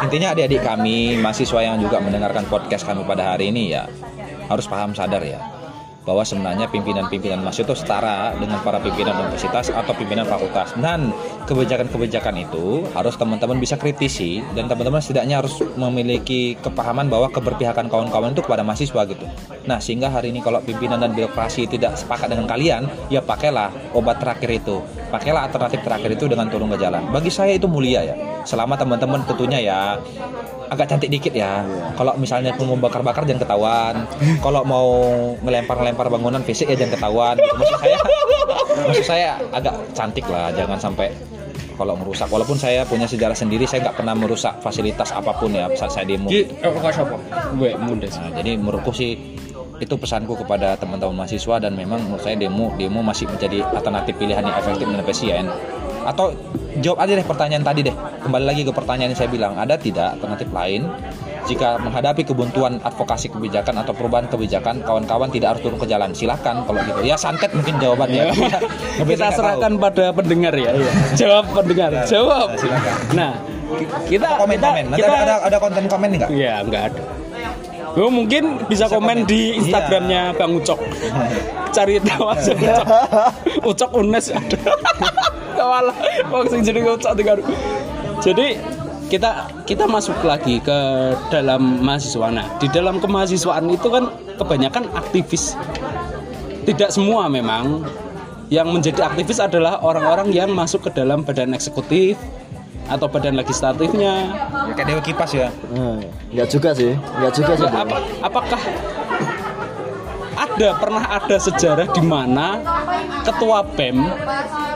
intinya 0.00 0.28
adik-adik 0.32 0.62
kami 0.64 1.20
mahasiswa 1.20 1.60
yang 1.60 1.76
juga 1.76 2.00
mendengarkan 2.00 2.48
podcast 2.48 2.88
kami 2.88 3.04
pada 3.04 3.36
hari 3.36 3.52
ini 3.52 3.76
ya 3.76 3.84
harus 4.48 4.64
paham 4.66 4.96
sadar 4.96 5.20
ya 5.22 5.38
bahwa 6.04 6.24
sebenarnya 6.24 6.66
pimpinan-pimpinan 6.72 7.44
mahasiswa 7.44 7.68
itu 7.68 7.76
setara 7.76 8.32
dengan 8.40 8.58
para 8.64 8.80
pimpinan 8.80 9.12
universitas 9.20 9.68
atau 9.68 9.92
pimpinan 9.92 10.24
fakultas 10.24 10.72
dan 10.80 11.12
kebijakan-kebijakan 11.44 12.40
itu 12.40 12.88
harus 12.96 13.14
teman-teman 13.20 13.60
bisa 13.60 13.76
kritisi 13.76 14.40
dan 14.56 14.64
teman-teman 14.64 15.04
setidaknya 15.04 15.44
harus 15.44 15.60
memiliki 15.76 16.56
kepahaman 16.64 17.12
bahwa 17.12 17.28
keberpihakan 17.28 17.92
kawan-kawan 17.92 18.32
itu 18.32 18.40
kepada 18.40 18.64
mahasiswa 18.64 19.02
gitu. 19.04 19.26
Nah 19.68 19.76
sehingga 19.76 20.08
hari 20.08 20.32
ini 20.32 20.40
kalau 20.40 20.64
pimpinan 20.64 21.04
dan 21.04 21.12
birokrasi 21.12 21.68
tidak 21.68 22.00
sepakat 22.00 22.32
dengan 22.32 22.48
kalian, 22.48 22.88
ya 23.12 23.20
pakailah 23.20 23.68
obat 23.92 24.22
terakhir 24.22 24.50
itu, 24.56 24.80
pakailah 25.12 25.50
alternatif 25.50 25.84
terakhir 25.84 26.10
itu 26.16 26.24
dengan 26.30 26.48
turun 26.48 26.72
ke 26.72 26.78
jalan. 26.80 27.02
Bagi 27.12 27.28
saya 27.28 27.52
itu 27.52 27.68
mulia 27.68 28.00
ya. 28.06 28.16
Selama 28.48 28.72
teman-teman 28.78 29.20
tentunya 29.28 29.60
ya 29.60 29.78
agak 30.70 30.86
cantik 30.86 31.10
dikit 31.10 31.34
ya. 31.34 31.66
Kalau 31.98 32.14
misalnya 32.16 32.54
mau 32.62 32.78
bakar-bakar 32.78 33.26
jangan 33.26 33.42
ketahuan. 33.42 33.94
Kalau 34.38 34.62
mau 34.62 34.88
ngelempar-ngelempar 35.42 35.89
bangunan 35.96 36.42
fisik 36.42 36.70
ya 36.70 36.76
jangan 36.76 36.98
ketahuan. 36.98 37.36
Maksud 37.38 37.78
saya, 37.80 37.98
maksud 38.86 39.06
saya 39.06 39.28
agak 39.54 39.74
cantik 39.94 40.26
lah, 40.28 40.50
jangan 40.54 40.78
sampai 40.78 41.08
kalau 41.80 41.96
merusak. 41.96 42.28
Walaupun 42.28 42.60
saya 42.60 42.84
punya 42.84 43.08
sejarah 43.08 43.32
sendiri, 43.32 43.64
saya 43.64 43.88
nggak 43.88 43.96
pernah 43.96 44.12
merusak 44.12 44.60
fasilitas 44.60 45.16
apa 45.16 45.32
pun 45.32 45.56
ya 45.56 45.64
saat 45.72 45.96
saya 45.96 46.04
demo. 46.04 46.28
Eh? 46.28 46.44
Gue 47.56 47.72
muda. 47.80 48.08
Nah, 48.20 48.36
jadi 48.36 48.60
menurutku 48.60 48.92
sih 48.92 49.16
itu 49.80 49.94
pesanku 49.96 50.36
kepada 50.36 50.76
teman-teman 50.76 51.24
mahasiswa 51.24 51.56
dan 51.56 51.72
memang 51.72 52.04
menurut 52.04 52.20
saya 52.20 52.36
demo 52.36 52.68
demo 52.76 53.00
masih 53.00 53.24
menjadi 53.32 53.64
alternatif 53.72 54.12
pilihan 54.20 54.44
yang 54.44 54.56
efektif 54.60 54.84
dan 54.84 55.00
efisien. 55.00 55.44
Atau 56.04 56.36
jawab 56.84 57.08
aja 57.08 57.16
deh 57.16 57.24
pertanyaan 57.24 57.64
tadi 57.64 57.80
deh. 57.88 57.96
Kembali 58.20 58.44
lagi 58.44 58.62
ke 58.68 58.72
pertanyaan 58.76 59.16
yang 59.16 59.20
saya 59.20 59.32
bilang, 59.32 59.56
ada 59.56 59.80
tidak 59.80 60.20
alternatif 60.20 60.52
lain 60.52 60.84
jika 61.44 61.80
menghadapi 61.80 62.22
kebuntuan 62.22 62.76
advokasi 62.80 63.30
kebijakan 63.30 63.80
atau 63.80 63.92
perubahan 63.92 64.26
kebijakan 64.26 64.82
kawan-kawan 64.82 65.28
tidak 65.28 65.56
harus 65.56 65.62
turun 65.64 65.78
ke 65.78 65.86
jalan 65.86 66.10
silahkan 66.12 66.62
kalau 66.64 66.78
gitu 66.82 67.00
ya 67.00 67.16
santet 67.16 67.50
mungkin 67.52 67.76
jawabannya 67.78 68.24
saya 68.30 68.58
Kita 69.00 69.04
nggak 69.04 69.18
tahu. 69.18 69.38
serahkan 69.40 69.72
pada 69.76 70.04
pendengar 70.12 70.54
ya. 70.54 70.70
Jawab 71.20 71.44
pendengar. 71.52 71.90
Jawab. 72.04 72.48
silakan. 72.56 72.94
Nah, 73.16 73.32
kita 74.06 74.26
komen 74.36 74.56
kita, 74.56 74.68
komen 74.68 74.84
nanti 74.90 75.00
kita 75.00 75.10
ada, 75.10 75.24
ada 75.24 75.34
ada 75.46 75.56
konten 75.58 75.84
komen 75.86 76.08
nggak 76.14 76.30
Ya, 76.30 76.54
enggak 76.60 76.82
ada. 76.92 77.02
Oh, 77.90 78.06
mungkin 78.06 78.54
bisa, 78.70 78.86
Bisa 78.86 78.94
komen, 78.94 79.26
komen. 79.26 79.30
di 79.30 79.40
Iya. 79.50 79.58
Instagramnya 79.58 80.22
Bang 80.38 80.54
Ucok. 80.54 80.78
Cari 81.74 81.98
tahu 81.98 82.24
aja 82.30 82.52
Ucok. 82.54 82.86
Ucok 83.66 83.90
Unes 83.98 84.26
ada. 84.30 84.58
Kawalah, 85.58 85.96
wong 86.30 86.46
sing 86.46 86.60
jenenge 86.62 86.94
Ucok 86.94 87.12
tinggal. 87.18 87.38
Jadi 88.20 88.60
kita 89.10 89.50
kita 89.66 89.90
masuk 89.90 90.14
lagi 90.22 90.62
ke 90.62 90.78
dalam 91.34 91.82
mahasiswa. 91.82 92.30
Nah, 92.30 92.46
di 92.62 92.70
dalam 92.70 93.02
kemahasiswaan 93.02 93.66
itu 93.66 93.90
kan 93.90 94.06
kebanyakan 94.38 94.86
aktivis. 94.94 95.58
Tidak 96.62 96.94
semua 96.94 97.26
memang 97.26 97.82
yang 98.54 98.70
menjadi 98.70 99.10
aktivis 99.10 99.42
adalah 99.42 99.82
orang-orang 99.82 100.30
yang 100.30 100.54
masuk 100.54 100.86
ke 100.86 100.90
dalam 100.94 101.26
badan 101.26 101.50
eksekutif 101.58 102.14
atau 102.86 103.10
badan 103.10 103.34
legislatifnya. 103.34 104.30
Ya, 104.70 104.72
kayak 104.78 104.86
dewa 104.86 105.02
kipas 105.02 105.30
ya. 105.34 105.48
Hmm, 105.74 105.98
Enggak 106.30 106.48
juga 106.54 106.70
sih, 106.74 106.94
enggak 106.94 107.32
juga 107.34 107.52
sih. 107.58 107.66
Ya, 107.66 107.82
apa, 107.82 107.96
apakah 108.22 108.60
ada 110.38 110.68
pernah 110.78 111.04
ada 111.18 111.36
sejarah 111.36 111.88
di 111.90 112.02
mana 112.02 112.62
ketua 113.26 113.66
BEM 113.74 113.98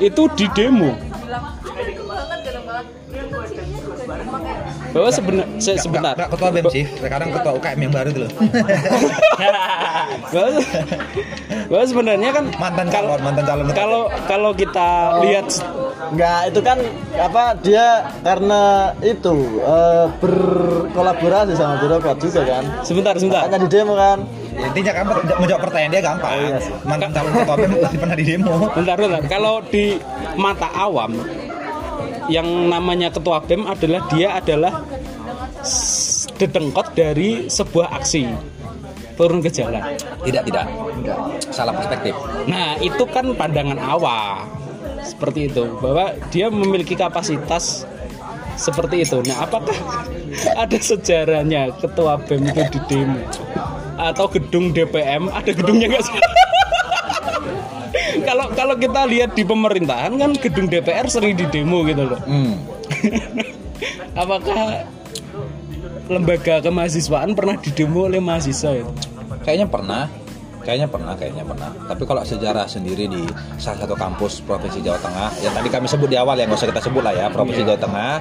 itu 0.03 0.23
di 0.35 0.47
demo? 0.55 1.14
Bahwa 4.95 5.11
sebenar, 5.11 5.47
se- 5.59 5.75
sebentar. 5.77 6.15
Enggak 6.15 6.31
ketua 6.31 6.49
BEM 6.49 6.67
sih. 6.71 6.85
Sekarang 6.95 7.29
ketua 7.29 7.53
UKM 7.53 7.79
yang 7.81 7.93
baru 7.93 8.09
itu 8.09 8.21
loh. 8.23 8.31
bahwa, 10.31 10.51
bahwa 11.67 11.85
sebenarnya 11.85 12.31
kan 12.31 12.45
Mantan 12.55 12.87
kalau 12.89 13.09
calon, 13.11 13.21
mantan 13.21 13.45
calon. 13.45 13.65
kalau 13.73 14.03
kalau 14.25 14.51
kita 14.55 14.89
lihat 15.21 15.49
Enggak, 16.05 16.41
itu 16.47 16.61
kan 16.61 16.79
apa 17.17 17.45
dia 17.59 17.87
karena 18.21 18.63
itu 19.01 19.35
eh, 19.59 20.07
berkolaborasi 20.15 21.53
sama 21.55 21.81
birokrat 21.81 22.21
juga 22.21 22.45
kan. 22.45 22.65
sebentar 22.85 23.17
sebentar 23.17 23.49
Makanya 23.49 23.59
di 23.59 23.69
demo 23.69 23.95
kan. 23.97 24.19
Ya, 24.55 24.71
intinya 24.71 24.93
kamu 24.95 25.11
menjawab 25.35 25.63
pertanyaan 25.67 25.91
dia 25.91 26.03
gampang. 26.05 26.33
Iya 26.39 26.59
sih. 26.61 26.75
Mantan 26.87 27.11
calon 27.11 27.33
ketua 27.35 27.57
BEM 27.57 27.73
pernah 27.99 28.15
di 28.15 28.25
demo. 28.25 28.53
bentar 28.71 28.95
bentar 28.95 29.23
kalau 29.27 29.55
di 29.65 29.99
mata 30.37 30.69
awam 30.71 31.19
yang 32.29 32.47
namanya 32.71 33.13
ketua 33.13 33.43
BEM 33.45 33.69
adalah 33.69 34.01
dia 34.13 34.29
adalah 34.39 34.85
dedengkot 36.37 36.93
dari 36.97 37.47
sebuah 37.49 37.95
aksi 37.95 38.29
turun 39.15 39.39
ke 39.41 39.51
jalan. 39.51 39.95
Tidak, 40.27 40.43
tidak. 40.43 40.67
Salah 41.55 41.75
perspektif. 41.75 42.15
Nah, 42.51 42.75
itu 42.83 43.05
kan 43.07 43.33
pandangan 43.39 43.79
awam. 43.79 44.51
Seperti 45.05 45.53
itu, 45.53 45.69
bahwa 45.79 46.17
dia 46.33 46.49
memiliki 46.49 46.97
kapasitas 46.97 47.85
seperti 48.57 49.05
itu. 49.05 49.21
Nah, 49.29 49.45
apakah 49.45 49.77
ada 50.57 50.79
sejarahnya 50.81 51.77
ketua 51.79 52.19
BEM 52.25 52.51
itu 52.51 52.63
di 52.73 52.81
demo 52.89 53.21
atau 53.95 54.27
gedung 54.27 54.75
DPM 54.75 55.31
ada 55.31 55.51
gedungnya 55.55 55.87
nggak 55.87 56.03
sih? 56.03 56.19
Kalau 58.35 58.51
kalau 58.51 58.75
kita 58.75 59.07
lihat 59.07 59.39
di 59.39 59.47
pemerintahan 59.47 60.11
kan 60.19 60.35
gedung 60.35 60.67
DPR 60.67 61.07
sering 61.07 61.39
di 61.39 61.47
demo 61.55 61.87
gitu 61.87 62.03
loh. 62.03 62.19
Hmm. 62.27 62.59
Apakah 64.27 64.91
lembaga 66.11 66.59
kemahasiswaan 66.59 67.39
pernah 67.39 67.55
didemo 67.63 68.11
oleh 68.11 68.19
mahasiswa 68.19 68.75
itu? 68.75 68.91
Kayaknya 69.47 69.71
pernah. 69.71 70.11
Kayaknya 70.67 70.89
pernah, 70.91 71.15
kayaknya 71.15 71.45
pernah. 71.47 71.71
Tapi 71.87 72.03
kalau 72.11 72.27
sejarah 72.27 72.67
sendiri 72.67 73.07
di 73.07 73.23
salah 73.55 73.87
satu 73.87 73.95
kampus 73.95 74.43
provinsi 74.43 74.83
Jawa 74.83 74.99
Tengah, 74.99 75.31
yang 75.39 75.55
tadi 75.55 75.69
kami 75.71 75.87
sebut 75.87 76.09
di 76.11 76.19
awal 76.19 76.35
ya, 76.35 76.51
nggak 76.51 76.59
usah 76.59 76.71
kita 76.75 76.83
sebut 76.83 77.07
lah 77.07 77.15
ya, 77.15 77.31
provinsi 77.31 77.63
Jawa 77.63 77.79
Tengah 77.79 78.13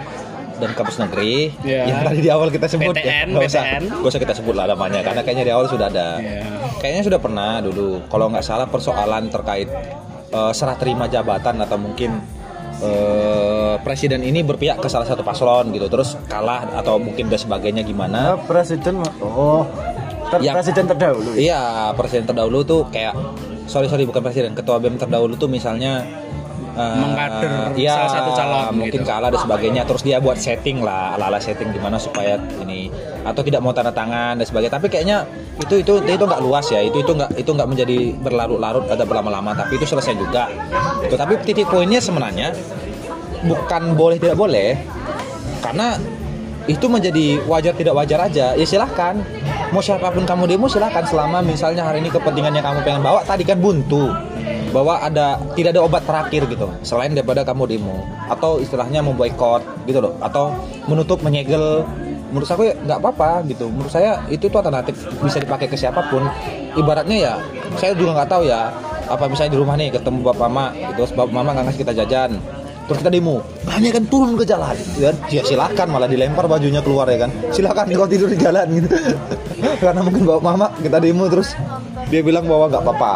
dan 0.53 0.69
kampus 0.72 0.98
negeri, 0.98 1.50
Iya. 1.62 1.81
yang 1.88 2.00
tadi 2.03 2.19
di 2.19 2.29
awal 2.29 2.48
kita 2.48 2.67
sebut 2.67 2.93
PTN, 2.93 3.27
ya, 3.27 3.33
nggak 3.33 3.48
usah, 3.48 3.63
nggak 3.81 4.10
usah 4.10 4.22
kita 4.22 4.33
sebut 4.33 4.53
lah 4.53 4.65
namanya, 4.67 5.01
karena 5.01 5.22
kayaknya 5.22 5.45
di 5.48 5.53
awal 5.53 5.65
sudah 5.65 5.88
ada. 5.88 6.17
Iya. 6.17 6.43
Kayaknya 6.77 7.03
sudah 7.03 7.19
pernah 7.19 7.51
dulu. 7.60 8.03
Kalau 8.05 8.25
nggak 8.27 8.43
salah 8.43 8.65
persoalan 8.65 9.27
terkait 9.27 9.67
eh, 10.29 10.51
serah 10.51 10.75
terima 10.75 11.05
jabatan 11.05 11.57
atau 11.60 11.77
mungkin 11.77 12.22
eh, 12.79 13.75
presiden 13.79 14.22
ini 14.22 14.41
berpihak 14.41 14.77
ke 14.77 14.88
salah 14.88 15.06
satu 15.06 15.21
paslon 15.21 15.71
gitu, 15.71 15.88
terus 15.88 16.17
kalah 16.25 16.65
atau 16.73 16.97
mungkin 16.97 17.27
dan 17.27 17.38
sebagainya 17.38 17.82
gimana? 17.82 18.34
Nah, 18.34 18.38
presiden 18.39 18.99
oh 19.19 19.63
ter- 20.30 20.41
Yang- 20.41 20.56
presiden 20.60 20.86
terdahulu. 20.88 21.32
Iya, 21.34 21.62
presiden 21.93 22.25
terdahulu 22.25 22.60
tuh 22.63 22.82
kayak 22.89 23.13
sorry 23.65 23.88
sorry 23.88 24.04
bukan 24.04 24.19
presiden, 24.19 24.51
ketua 24.54 24.77
BEM 24.77 24.97
terdahulu 24.97 25.36
tuh 25.36 25.47
misalnya 25.47 26.04
eh, 26.73 26.97
Mengkader 26.99 27.73
iya, 27.77 27.93
salah 28.05 28.12
satu 28.12 28.29
calon 28.33 28.65
mungkin 28.81 29.01
gitu. 29.01 29.07
kalah 29.07 29.29
dan 29.29 29.41
sebagainya. 29.41 29.81
Terus 29.86 30.01
dia 30.01 30.17
buat 30.17 30.38
setting 30.38 30.81
lah, 30.81 31.17
ala 31.17 31.29
ala 31.29 31.39
setting 31.39 31.69
gimana 31.71 31.97
supaya 32.01 32.38
ini 32.62 32.89
atau 33.23 33.41
tidak 33.45 33.62
mau 33.62 33.71
tanda 33.71 33.93
tangan 33.93 34.38
dan 34.38 34.45
sebagainya. 34.45 34.73
Tapi 34.75 34.88
kayaknya 34.89 35.17
itu 35.62 35.86
itu 35.86 35.93
itu 36.03 36.23
nggak 36.23 36.41
luas 36.41 36.65
ya. 36.69 36.81
Itu 36.81 37.01
itu 37.05 37.12
nggak 37.13 37.38
itu 37.38 37.49
nggak 37.53 37.69
menjadi 37.69 37.97
berlarut-larut 38.19 38.86
atau 38.89 39.05
berlama-lama. 39.05 39.53
Tapi 39.53 39.77
itu 39.77 39.86
selesai 39.86 40.17
juga. 40.17 40.49
Itu 41.05 41.15
tapi 41.15 41.38
titik 41.45 41.69
poinnya 41.69 42.01
sebenarnya 42.01 42.51
bukan 43.43 43.99
boleh 43.99 44.17
tidak 44.17 44.39
boleh 44.39 44.79
karena 45.59 45.99
itu 46.63 46.88
menjadi 46.88 47.43
wajar 47.43 47.75
tidak 47.75 47.91
wajar 47.95 48.19
aja 48.23 48.55
ya 48.55 48.63
silahkan 48.63 49.19
mau 49.75 49.83
siapa 49.83 50.15
pun 50.15 50.23
kamu 50.23 50.55
demo 50.55 50.71
silahkan 50.71 51.03
selama 51.03 51.43
misalnya 51.43 51.83
hari 51.83 51.99
ini 51.99 52.07
kepentingannya 52.07 52.63
kamu 52.63 52.79
pengen 52.88 53.03
bawa 53.03 53.19
tadi 53.27 53.43
kan 53.43 53.59
buntu 53.59 54.07
bahwa 54.73 54.97
ada 54.97 55.38
tidak 55.53 55.77
ada 55.77 55.81
obat 55.86 56.03
terakhir 56.03 56.49
gitu 56.49 56.67
selain 56.81 57.13
daripada 57.13 57.45
kamu 57.45 57.77
demo 57.77 58.01
atau 58.25 58.57
istilahnya 58.57 59.05
memboikot 59.05 59.62
gitu 59.86 60.01
loh 60.01 60.17
atau 60.19 60.49
menutup 60.89 61.21
menyegel 61.21 61.86
menurut 62.33 62.49
aku 62.49 62.65
ya 62.65 62.73
nggak 62.73 62.97
apa-apa 62.97 63.45
gitu. 63.45 63.69
Menurut 63.69 63.93
saya 63.93 64.17
itu 64.33 64.49
tuh 64.49 64.57
alternatif 64.57 64.97
bisa 65.21 65.38
dipakai 65.38 65.69
ke 65.69 65.77
siapa 65.77 66.01
pun. 66.09 66.25
Ibaratnya 66.73 67.17
ya 67.21 67.33
saya 67.77 67.93
juga 67.93 68.17
nggak 68.17 68.29
tahu 68.33 68.49
ya 68.49 68.73
apa 69.05 69.29
misalnya 69.29 69.53
di 69.53 69.59
rumah 69.62 69.75
nih 69.77 69.93
ketemu 69.93 70.25
bapak 70.25 70.49
mama 70.49 70.65
gitu 70.73 71.05
bapak 71.13 71.33
mama 71.36 71.49
nggak 71.53 71.65
ngasih 71.69 71.81
kita 71.86 71.93
jajan 71.93 72.31
terus 72.83 72.99
kita 72.99 73.12
demo. 73.13 73.39
Hanya 73.69 73.95
kan 73.95 74.03
turun 74.12 74.36
ke 74.36 74.43
jalan. 74.43 74.75
Ya, 74.99 75.15
ya 75.31 75.41
silakan 75.45 75.88
malah 75.88 76.09
dilempar 76.09 76.49
bajunya 76.51 76.83
keluar 76.83 77.07
ya 77.07 77.23
kan. 77.23 77.31
Silakan 77.55 77.88
kau 77.95 78.09
tidur 78.09 78.27
di 78.27 78.36
jalan 78.36 78.67
gitu. 78.75 78.91
Karena 79.83 80.03
mungkin 80.03 80.27
bawa 80.27 80.41
mama 80.43 80.67
kita 80.83 80.99
demo 80.99 81.29
terus 81.31 81.55
dia 82.09 82.21
bilang 82.23 82.45
bahwa 82.47 82.65
nggak 82.71 82.83
apa-apa. 82.83 83.13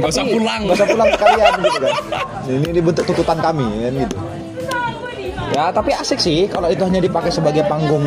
Nggak 0.00 0.10
usah 0.10 0.24
pulang. 0.26 0.60
nggak 0.66 0.76
usah 0.76 0.88
pulang 0.88 1.08
sekalian 1.14 1.52
gitu 1.60 1.78
kan. 1.78 1.94
Ini, 2.44 2.66
ini 2.76 2.80
bentuk 2.80 3.04
tuntutan 3.08 3.38
kami 3.40 3.66
kan 3.84 3.92
gitu. 4.04 4.16
Ya 5.54 5.64
tapi 5.70 5.90
asik 5.94 6.18
sih 6.18 6.50
kalau 6.50 6.66
itu 6.66 6.82
hanya 6.82 6.98
dipakai 6.98 7.30
sebagai 7.30 7.62
panggung 7.70 8.04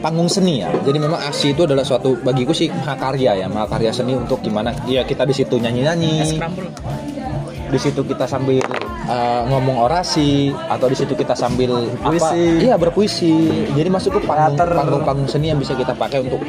panggung 0.00 0.26
seni 0.26 0.64
ya. 0.64 0.68
Jadi 0.82 0.98
memang 0.98 1.20
aksi 1.20 1.52
itu 1.54 1.64
adalah 1.68 1.84
suatu 1.84 2.18
bagiku 2.20 2.50
sih 2.50 2.72
mahakarya 2.72 3.36
ya 3.40 3.46
mahakarya 3.46 3.92
seni 3.92 4.16
untuk 4.16 4.42
gimana 4.42 4.74
ya 4.88 5.04
kita 5.04 5.28
di 5.28 5.34
situ 5.36 5.60
nyanyi 5.60 5.86
nyanyi 5.86 6.14
di 7.70 7.78
situ 7.78 8.02
kita 8.02 8.26
sambil 8.26 8.58
uh, 9.10 9.42
ngomong 9.50 9.76
orasi 9.90 10.54
atau 10.54 10.86
di 10.86 10.96
situ 10.96 11.12
kita 11.18 11.34
sambil 11.34 11.90
apa 12.00 12.14
Berpuisi. 12.14 12.42
iya 12.62 12.74
berpuisi. 12.78 13.34
Jadi 13.74 13.88
masuk 13.90 14.16
ke 14.16 14.20
panggung 14.24 14.54
Teater. 14.54 14.70
panggung 14.78 15.02
panggung 15.02 15.28
seni 15.28 15.50
yang 15.50 15.58
bisa 15.58 15.74
kita 15.74 15.92
pakai 15.92 16.22
untuk 16.22 16.40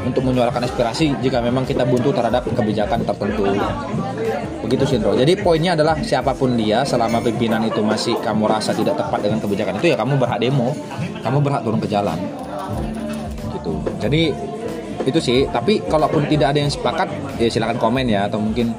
untuk 0.00 0.22
menyuarakan 0.26 0.66
aspirasi 0.66 1.14
jika 1.22 1.38
memang 1.44 1.62
kita 1.68 1.86
buntu 1.86 2.10
terhadap 2.10 2.42
kebijakan 2.50 3.06
tertentu. 3.06 3.46
Begitu 4.66 4.84
sih 4.86 4.96
Indro 4.98 5.14
jadi 5.14 5.32
poinnya 5.40 5.78
adalah 5.78 5.98
siapa 6.02 6.34
pun 6.34 6.54
dia 6.58 6.82
selama 6.82 7.22
pimpinan 7.22 7.62
itu 7.64 7.80
masih 7.80 8.18
kamu 8.20 8.50
rasa 8.50 8.74
tidak 8.74 8.98
tepat 8.98 9.22
dengan 9.22 9.38
kebijakan 9.38 9.78
itu 9.78 9.86
ya 9.94 9.96
kamu 9.96 10.18
berhak 10.18 10.38
demo. 10.42 10.74
Kamu 11.20 11.38
berhak 11.44 11.62
turun 11.62 11.78
ke 11.78 11.88
jalan. 11.88 12.16
Gitu. 13.54 13.72
Jadi 14.00 14.22
itu 15.04 15.20
sih. 15.20 15.38
Tapi 15.48 15.84
kalaupun 15.88 16.24
tidak 16.28 16.56
ada 16.56 16.60
yang 16.64 16.72
sepakat 16.72 17.08
ya 17.36 17.48
silakan 17.48 17.76
komen 17.76 18.08
ya 18.08 18.28
atau 18.28 18.40
mungkin 18.40 18.72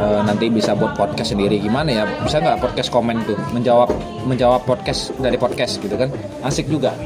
eh, 0.00 0.20
nanti 0.24 0.48
bisa 0.48 0.72
buat 0.72 0.96
podcast 0.96 1.30
sendiri. 1.30 1.60
Gimana 1.60 1.92
ya? 1.92 2.04
Bisa 2.24 2.40
nggak 2.40 2.58
podcast 2.58 2.88
komen 2.88 3.22
tuh? 3.24 3.36
Menjawab 3.52 3.92
menjawab 4.24 4.64
podcast 4.64 5.12
dari 5.16 5.36
podcast 5.36 5.76
gitu 5.78 5.94
kan? 5.94 6.08
Asik 6.40 6.66
juga. 6.66 6.96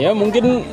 Ya 0.00 0.16
mungkin 0.16 0.64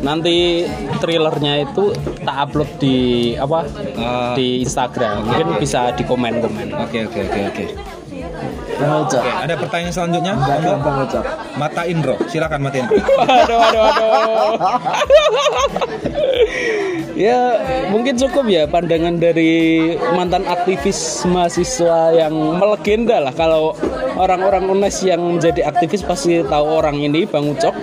nanti 0.00 0.64
trailernya 0.96 1.68
itu 1.68 1.92
tak 2.24 2.36
upload 2.48 2.70
di 2.80 2.96
apa 3.36 3.68
Ah. 4.00 4.32
di 4.32 4.64
Instagram. 4.64 5.28
Mungkin 5.28 5.60
bisa 5.60 5.92
di 5.92 6.02
komen-komen. 6.08 6.72
oke 6.72 6.98
oke 7.04 7.20
oke 7.20 7.40
oke 7.52 7.64
Bang 8.80 9.04
Ucap. 9.04 9.20
Oke, 9.20 9.30
ada 9.30 9.54
pertanyaan 9.60 9.92
selanjutnya 9.92 10.32
Bang 10.40 10.80
Bang 10.80 10.98
Ucap. 11.04 11.24
Mata 11.60 11.82
Indro 11.84 12.16
silakan 12.32 12.60
Mata 12.64 12.76
Indro 12.80 12.96
Waduh, 13.20 13.56
waduh, 13.60 13.82
waduh. 13.84 14.52
ya 17.28 17.60
mungkin 17.92 18.16
cukup 18.16 18.48
ya 18.48 18.64
pandangan 18.64 19.20
dari 19.20 19.92
mantan 20.16 20.48
aktivis 20.48 21.28
mahasiswa 21.28 22.16
yang 22.16 22.32
melegenda 22.56 23.20
lah 23.20 23.36
kalau 23.36 23.76
orang-orang 24.16 24.72
UNES 24.72 25.04
yang 25.04 25.20
menjadi 25.20 25.68
aktivis 25.68 26.00
pasti 26.00 26.40
tahu 26.40 26.64
orang 26.64 26.96
ini 26.96 27.28
Bang 27.28 27.52
Ucok 27.52 27.76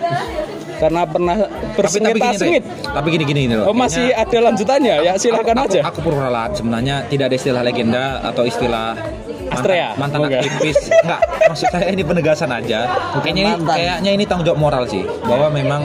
karena 0.78 1.02
pernah 1.10 1.38
bersengita 1.74 2.28
Dre. 2.34 2.40
sengit. 2.40 2.64
tapi 2.86 3.08
gini 3.14 3.24
gini 3.26 3.42
Indro 3.50 3.70
Oh 3.70 3.76
masih 3.76 4.14
ada 4.14 4.38
lanjutannya 4.50 4.96
ya 5.04 5.14
silakan 5.20 5.58
aku, 5.60 5.68
aja. 5.68 5.80
Aku 5.90 6.00
pun 6.06 6.14
ralat 6.16 6.56
sebenarnya 6.56 7.04
tidak 7.10 7.34
ada 7.34 7.36
istilah 7.36 7.62
legenda 7.66 8.04
atau 8.24 8.44
istilah 8.46 8.96
mantan, 8.98 9.54
Astrea? 9.58 9.90
mantan 9.98 10.20
aktivis. 10.30 10.78
Enggak, 11.04 11.22
maksud 11.50 11.68
saya 11.72 11.88
ini 11.92 12.04
penegasan 12.04 12.50
aja. 12.54 12.80
Kayaknya 13.20 13.42
ini, 13.44 13.52
kayaknya 13.66 14.12
ini 14.14 14.24
tanggung 14.24 14.48
jawab 14.48 14.60
moral 14.62 14.84
sih 14.88 15.04
bahwa 15.26 15.48
memang 15.52 15.82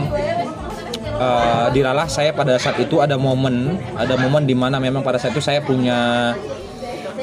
eh, 1.17 1.67
diralah 1.73 2.07
saya 2.07 2.31
pada 2.37 2.59
saat 2.61 2.79
itu 2.79 3.01
ada 3.01 3.17
momen, 3.17 3.81
ada 3.97 4.15
momen 4.19 4.45
di 4.45 4.55
mana 4.55 4.79
memang 4.79 5.01
pada 5.03 5.19
saat 5.19 5.35
itu 5.35 5.43
saya 5.43 5.65
punya 5.65 6.33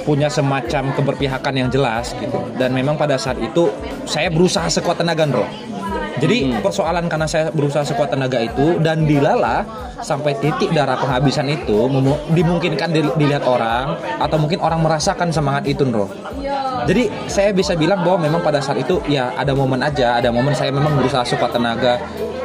punya 0.09 0.25
semacam 0.25 0.95
keberpihakan 0.95 1.53
yang 1.53 1.69
jelas 1.69 2.17
gitu 2.17 2.39
dan 2.57 2.73
memang 2.73 2.97
pada 2.97 3.19
saat 3.19 3.37
itu 3.37 3.69
saya 4.09 4.31
berusaha 4.33 4.65
sekuat 4.65 5.05
tenaga 5.05 5.27
bro 5.29 5.45
jadi 6.19 6.59
persoalan 6.59 7.07
karena 7.07 7.27
saya 7.27 7.49
berusaha 7.49 7.81
sekuat 7.87 8.13
tenaga 8.13 8.43
itu 8.43 8.77
dan 8.83 9.07
dilala 9.07 9.63
sampai 10.03 10.35
titik 10.37 10.69
darah 10.75 10.99
penghabisan 10.99 11.47
itu 11.49 11.87
dimungkinkan 12.35 12.89
dil- 12.91 13.15
dilihat 13.15 13.43
orang 13.47 13.97
atau 14.19 14.37
mungkin 14.37 14.59
orang 14.59 14.83
merasakan 14.83 15.31
semangat 15.33 15.65
itu 15.65 15.87
bro 15.87 16.11
jadi 16.85 17.11
saya 17.25 17.55
bisa 17.55 17.73
bilang 17.73 18.03
bahwa 18.05 18.29
memang 18.29 18.41
pada 18.43 18.59
saat 18.59 18.83
itu 18.83 18.99
ya 19.07 19.33
ada 19.35 19.51
momen 19.55 19.79
aja 19.81 20.19
ada 20.19 20.29
momen 20.29 20.53
saya 20.53 20.69
memang 20.69 20.95
berusaha 20.99 21.23
sekuat 21.25 21.55
tenaga 21.55 21.97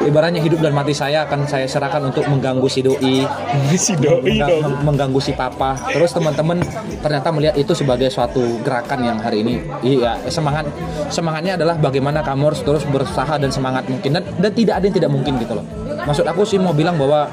ibaratnya 0.05 0.39
hidup 0.39 0.59
dan 0.59 0.71
mati 0.71 0.93
saya 0.93 1.25
akan 1.25 1.45
saya 1.45 1.65
serahkan 1.65 2.05
untuk 2.05 2.25
mengganggu 2.25 2.65
si 2.67 2.81
doi. 2.81 3.25
Si 3.77 3.93
doi 3.95 4.21
Mengga- 4.23 4.49
dong. 4.49 4.63
meng- 4.63 4.83
mengganggu 4.87 5.19
si 5.19 5.33
papa. 5.33 5.75
Terus 5.89 6.11
teman-teman 6.11 6.61
ternyata 7.01 7.29
melihat 7.29 7.55
itu 7.55 7.73
sebagai 7.73 8.09
suatu 8.09 8.41
gerakan 8.61 9.01
yang 9.03 9.19
hari 9.19 9.41
ini. 9.41 9.55
Iya 9.81 10.21
semangat 10.29 10.69
semangatnya 11.09 11.57
adalah 11.57 11.75
bagaimana 11.75 12.21
kamu 12.21 12.43
harus 12.49 12.61
terus 12.61 12.85
berusaha 12.85 13.35
dan 13.35 13.49
semangat 13.49 13.85
mungkin. 13.87 14.15
Dan, 14.15 14.25
dan 14.39 14.51
tidak 14.51 14.75
ada 14.79 14.85
yang 14.85 14.97
tidak 14.97 15.11
mungkin 15.11 15.33
gitu 15.37 15.53
loh. 15.53 15.65
Maksud 16.05 16.25
aku 16.25 16.45
sih 16.45 16.57
mau 16.57 16.71
bilang 16.71 16.95
bahwa 16.95 17.27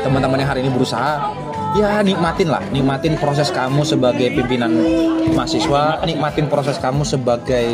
teman-teman 0.00 0.38
yang 0.38 0.50
hari 0.50 0.60
ini 0.62 0.70
berusaha 0.70 1.30
ya 1.72 2.00
nikmatin 2.00 2.48
lah. 2.48 2.62
Nikmatin 2.68 3.14
proses 3.16 3.48
kamu 3.48 3.82
sebagai 3.82 4.28
pimpinan 4.32 4.70
mahasiswa 5.30 6.02
nikmatin 6.02 6.46
proses 6.46 6.76
kamu 6.76 7.02
sebagai 7.02 7.72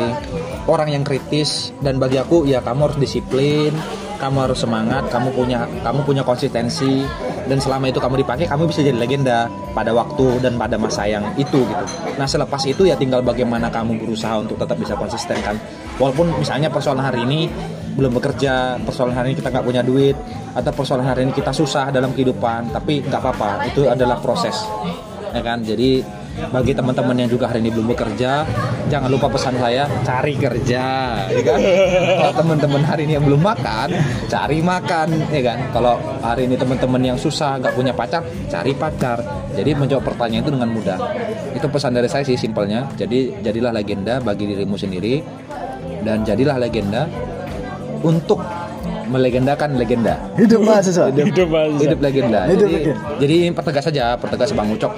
orang 0.69 0.93
yang 0.93 1.01
kritis 1.01 1.73
dan 1.81 1.97
bagi 1.97 2.21
aku 2.21 2.45
ya 2.45 2.61
kamu 2.61 2.93
harus 2.93 2.99
disiplin 3.01 3.73
kamu 4.21 4.45
harus 4.45 4.61
semangat 4.61 5.09
kamu 5.09 5.33
punya 5.33 5.65
kamu 5.81 6.05
punya 6.05 6.21
konsistensi 6.21 7.01
dan 7.49 7.57
selama 7.57 7.89
itu 7.89 7.97
kamu 7.97 8.21
dipakai 8.21 8.45
kamu 8.45 8.69
bisa 8.69 8.85
jadi 8.85 8.93
legenda 8.93 9.49
pada 9.73 9.89
waktu 9.89 10.37
dan 10.43 10.59
pada 10.59 10.77
masa 10.77 11.09
yang 11.09 11.25
itu 11.33 11.65
gitu. 11.65 11.85
Nah 12.19 12.29
selepas 12.29 12.61
itu 12.69 12.85
ya 12.85 12.93
tinggal 12.93 13.25
bagaimana 13.25 13.73
kamu 13.73 13.97
berusaha 14.05 14.37
untuk 14.37 14.61
tetap 14.61 14.77
bisa 14.77 14.93
konsisten 14.93 15.41
kan. 15.41 15.57
Walaupun 15.97 16.29
misalnya 16.37 16.69
persoalan 16.69 17.01
hari 17.01 17.25
ini 17.25 17.49
belum 17.97 18.13
bekerja 18.21 18.77
persoalan 18.85 19.17
hari 19.17 19.33
ini 19.33 19.37
kita 19.41 19.49
nggak 19.49 19.65
punya 19.65 19.81
duit 19.81 20.15
atau 20.53 20.71
persoalan 20.71 21.09
hari 21.09 21.25
ini 21.25 21.33
kita 21.33 21.49
susah 21.49 21.89
dalam 21.89 22.13
kehidupan 22.13 22.69
tapi 22.69 23.01
nggak 23.01 23.19
apa-apa 23.19 23.65
itu 23.65 23.89
adalah 23.89 24.21
proses 24.21 24.55
ya 25.33 25.41
kan. 25.41 25.65
Jadi 25.65 26.18
bagi 26.49 26.71
teman-teman 26.71 27.15
yang 27.19 27.29
juga 27.29 27.51
hari 27.51 27.59
ini 27.59 27.69
belum 27.75 27.87
bekerja 27.91 28.47
jangan 28.87 29.09
lupa 29.11 29.27
pesan 29.27 29.59
saya 29.59 29.85
cari 30.01 30.33
kerja 30.39 30.85
ya 31.27 31.41
kan 31.43 31.59
kalau 32.19 32.33
teman-teman 32.39 32.81
hari 32.87 33.01
ini 33.05 33.19
yang 33.19 33.25
belum 33.27 33.41
makan 33.43 33.87
cari 34.31 34.59
makan 34.63 35.07
ya 35.29 35.41
kan 35.43 35.57
kalau 35.75 35.93
hari 36.23 36.47
ini 36.47 36.55
teman-teman 36.55 37.01
yang 37.03 37.17
susah 37.19 37.59
nggak 37.59 37.73
punya 37.75 37.91
pacar 37.91 38.23
cari 38.47 38.71
pacar 38.73 39.19
jadi 39.53 39.75
menjawab 39.75 40.03
pertanyaan 40.07 40.43
itu 40.47 40.51
dengan 40.55 40.69
mudah 40.71 40.97
itu 41.51 41.67
pesan 41.67 41.91
dari 41.93 42.07
saya 42.07 42.23
sih 42.23 42.39
simpelnya 42.39 42.87
jadi 42.95 43.43
jadilah 43.43 43.75
legenda 43.75 44.23
bagi 44.23 44.47
dirimu 44.47 44.79
sendiri 44.79 45.21
dan 46.01 46.23
jadilah 46.23 46.55
legenda 46.55 47.05
untuk 47.99 48.39
melegendakan 49.09 49.75
legenda 49.75 50.15
Hidup 50.37 50.61
mahasiswa. 50.63 51.09
hidup 51.11 51.49
mahasiswa 51.49 51.81
hidup 51.81 51.99
legenda. 51.99 52.39
Hidup 52.45 52.69
jadi, 52.69 52.77
legenda. 52.77 53.17
jadi 53.17 53.37
pertegas 53.51 53.83
saja, 53.89 54.05
pertegas 54.21 54.53
Bang 54.53 54.69
Ucok. 54.69 54.93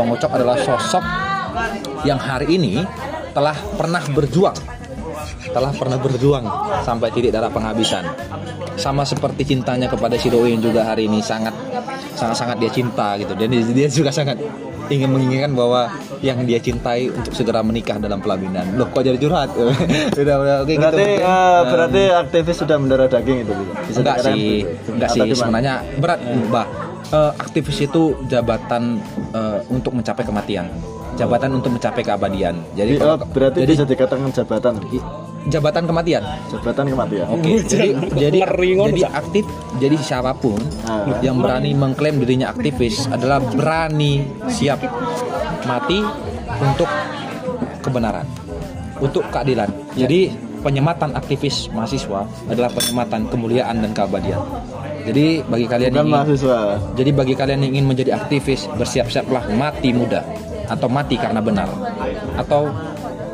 Bang 0.00 0.16
Ucok 0.16 0.32
adalah 0.32 0.56
sosok 0.56 1.04
yang 2.08 2.16
hari 2.16 2.56
ini 2.56 2.80
telah 3.36 3.52
pernah 3.76 4.00
berjuang, 4.08 4.56
telah 5.52 5.76
pernah 5.76 6.00
berjuang 6.00 6.48
sampai 6.80 7.12
titik 7.12 7.28
darah 7.28 7.52
penghabisan. 7.52 8.08
Sama 8.80 9.04
seperti 9.04 9.44
cintanya 9.44 9.92
kepada 9.92 10.16
si 10.16 10.32
Doi 10.32 10.56
yang 10.56 10.64
juga 10.64 10.88
hari 10.88 11.04
ini 11.04 11.20
sangat 11.20 11.52
sangat 12.16 12.32
sangat 12.32 12.56
dia 12.64 12.72
cinta 12.72 13.20
gitu. 13.20 13.36
Dan 13.36 13.52
dia, 13.52 13.60
dia 13.60 13.88
juga 13.92 14.08
sangat 14.08 14.40
ingin 14.90 15.08
menginginkan 15.08 15.52
bahwa 15.52 15.86
yang 16.20 16.42
dia 16.42 16.58
cintai 16.58 17.08
untuk 17.08 17.30
segera 17.30 17.62
menikah 17.62 17.96
dalam 17.96 18.18
pelaminan. 18.18 18.74
Loh, 18.74 18.86
kok 18.86 19.00
jadi 19.00 19.16
curhat? 19.16 19.54
udah 20.20 20.36
udah 20.36 20.56
oke 20.60 20.68
gitu. 20.68 20.80
Berarti 20.80 21.06
Eh, 21.16 21.60
berarti 21.64 22.02
aktivis 22.12 22.56
sudah 22.58 22.76
mendarah 22.76 23.06
daging 23.06 23.38
itu 23.40 23.52
bisa. 23.54 23.72
bisa 23.80 23.98
enggak 24.00 24.16
sih 24.20 24.42
begitu. 24.66 24.90
enggak 24.92 25.08
sih 25.08 25.20
sebenarnya 25.32 25.74
berat 25.96 26.20
mbak 26.20 26.68
Eh, 27.10 27.32
aktivis 27.36 27.78
itu 27.80 28.02
jabatan 28.24 29.02
eh, 29.32 29.58
untuk 29.66 29.90
mencapai 29.92 30.22
kematian 30.22 30.70
jabatan 31.12 31.50
untuk 31.52 31.74
mencapai 31.74 32.02
keabadian 32.02 32.62
jadi 32.72 32.86
Bi- 32.88 33.00
kalau- 33.00 33.18
oh, 33.18 33.26
berarti 33.26 33.58
jadi 33.60 33.72
bisa 33.74 33.82
dikatakan 33.84 34.30
jabatan. 34.30 34.74
Jabatan 35.42 35.84
kematian 35.84 36.20
Jabatan 36.46 36.84
kematian. 36.86 37.26
oke 37.26 37.52
jadi 37.64 37.88
jadi 38.12 38.38
jadi 38.44 39.00
Cak. 39.00 39.12
aktif 39.16 39.44
jadi 39.76 39.96
siapa 39.96 40.32
pun 40.34 40.60
Ah. 40.84 41.08
yang 41.20 41.38
berani 41.38 41.72
mengklaim 41.72 42.18
dirinya 42.18 42.50
aktivis 42.50 43.08
adalah 43.08 43.40
berani 43.40 44.20
siap 44.46 44.84
mati 45.64 46.04
untuk 46.58 46.88
kebenaran 47.80 48.26
untuk 48.98 49.24
keadilan 49.30 49.68
jadi 49.94 50.28
penyematan 50.60 51.16
aktivis 51.16 51.70
mahasiswa 51.70 52.20
adalah 52.46 52.68
penyematan 52.68 53.24
kemuliaan 53.26 53.80
dan 53.80 53.92
keabadian 53.92 54.40
jadi 55.00 55.40
bagi 55.42 55.64
kalian 55.64 55.88
Bukan 55.88 55.96
yang 55.96 56.06
ingin, 56.06 56.18
mahasiswa. 56.20 56.58
jadi 56.92 57.10
bagi 57.10 57.32
kalian 57.32 57.60
yang 57.62 57.72
ingin 57.72 57.86
menjadi 57.88 58.10
aktivis 58.14 58.68
bersiap-siaplah 58.70 59.48
mati 59.50 59.90
muda 59.90 60.20
atau 60.68 60.86
mati 60.86 61.16
karena 61.16 61.40
benar 61.40 61.66
atau 62.36 62.68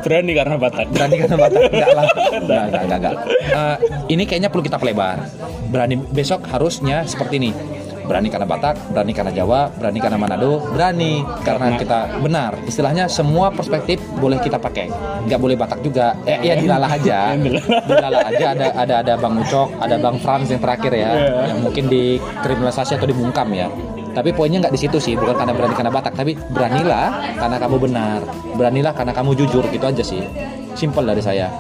berani 0.07 0.33
karena 0.39 0.55
batak 0.55 0.87
berani 0.95 1.17
karena 1.19 1.37
batak 1.37 1.63
enggak 1.75 1.91
lah 1.91 2.07
enggak 2.07 2.63
enggak 2.63 2.83
enggak, 2.87 2.99
enggak. 3.03 3.15
Eh, 3.43 3.77
ini 4.15 4.23
kayaknya 4.23 4.49
perlu 4.55 4.63
kita 4.63 4.79
pelebar 4.79 5.27
berani 5.67 5.99
besok 5.99 6.47
harusnya 6.47 7.03
seperti 7.03 7.43
ini 7.43 7.51
berani 8.07 8.31
karena 8.31 8.47
Batak, 8.47 8.95
berani 8.95 9.13
karena 9.13 9.33
Jawa, 9.35 9.67
berani 9.75 9.99
karena 9.99 10.15
Manado, 10.15 10.63
berani 10.71 11.27
karena 11.43 11.75
kita 11.75 12.23
benar. 12.23 12.55
Istilahnya 12.65 13.11
semua 13.11 13.51
perspektif 13.51 13.99
boleh 14.23 14.39
kita 14.39 14.63
pakai. 14.63 14.89
Nggak 15.27 15.41
boleh 15.43 15.57
Batak 15.59 15.83
juga. 15.83 16.15
Eh, 16.23 16.39
ya 16.47 16.55
dilalah 16.55 16.87
aja. 16.87 17.35
dilalah 17.91 18.31
aja 18.31 18.47
ada 18.55 18.67
ada 18.79 18.95
ada 19.03 19.15
Bang 19.19 19.43
Ucok, 19.43 19.75
ada 19.83 19.99
Bang 19.99 20.23
Franz 20.23 20.49
yang 20.55 20.63
terakhir 20.63 20.95
ya, 20.95 21.11
yang 21.51 21.67
mungkin 21.67 21.91
dikriminalisasi 21.91 22.95
atau 22.97 23.11
dibungkam 23.11 23.51
ya. 23.53 23.67
Tapi 24.17 24.33
poinnya 24.33 24.59
nggak 24.59 24.73
di 24.73 24.81
situ 24.81 24.97
sih, 24.97 25.13
bukan 25.13 25.37
karena 25.37 25.53
berani 25.53 25.75
karena 25.77 25.93
Batak, 25.93 26.17
tapi 26.17 26.33
beranilah 26.49 27.07
karena 27.37 27.57
kamu 27.59 27.77
benar, 27.79 28.21
beranilah 28.57 28.93
karena 28.93 29.13
kamu 29.13 29.37
jujur 29.37 29.61
gitu 29.67 29.85
aja 29.85 30.01
sih. 30.01 30.25
Simpel 30.73 31.05
dari 31.05 31.21
saya. 31.21 31.53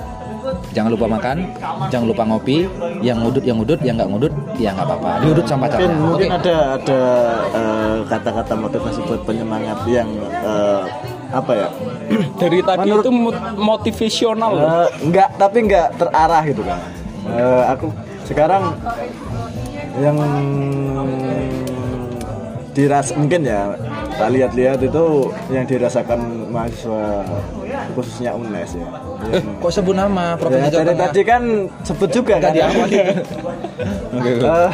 Jangan 0.72 0.88
lupa 0.88 1.04
makan, 1.06 1.52
jangan 1.90 2.06
lupa 2.06 2.22
ngopi. 2.22 2.64
Yang 2.98 3.16
ngudut, 3.20 3.44
yang 3.44 3.56
ngudut, 3.58 3.80
yang 3.82 3.94
nggak 3.94 4.08
ngudut, 4.08 4.32
ya 4.56 4.70
nggak 4.72 4.86
apa-apa. 4.86 5.10
Diudut 5.20 5.44
sama 5.44 5.66
Mungkin 5.66 5.74
pacarnya. 5.76 5.98
mungkin 5.98 6.28
Oke. 6.28 6.36
ada 6.38 6.56
ada 6.72 7.00
eh, 7.50 7.96
kata-kata 8.06 8.52
motivasi 8.56 9.00
buat 9.04 9.20
penyemangat 9.22 9.78
yang 9.84 10.08
eh, 10.22 10.82
apa 11.28 11.52
ya? 11.52 11.68
Dari 12.40 12.58
tadi 12.62 12.88
Menurut- 12.88 13.04
itu 13.04 13.10
mot- 13.12 13.42
motivasional 13.54 14.50
loh. 14.50 14.64
Eh, 14.64 14.88
enggak 15.02 15.28
tapi 15.36 15.56
enggak 15.60 15.86
terarah 15.94 16.42
gitu 16.42 16.62
kan 16.62 16.80
Eh, 17.26 17.62
aku 17.66 17.86
sekarang 18.22 18.70
yang 19.98 20.14
diras 22.76 23.08
mungkin 23.16 23.40
ya 23.42 23.72
tak 24.12 24.28
lihat-lihat 24.30 24.78
itu 24.78 25.04
yang 25.48 25.64
dirasakan 25.64 26.20
mahasiswa 26.52 27.24
khususnya 27.96 28.36
UNES 28.36 28.76
ya 28.76 28.88
Eh, 29.26 29.40
kok 29.42 29.72
sebut 29.72 29.96
nama 29.96 30.36
Ya, 30.36 30.38
Provinsi 30.38 30.70
Jawa 30.70 30.84
Tengah? 30.86 31.08
tadi 31.08 31.22
kan 31.24 31.42
sebut 31.82 32.10
juga 32.12 32.36
kan 32.36 32.52
diawali. 32.52 32.96
Oke, 34.16 34.30
oke. 34.30 34.44
Eh, 34.44 34.70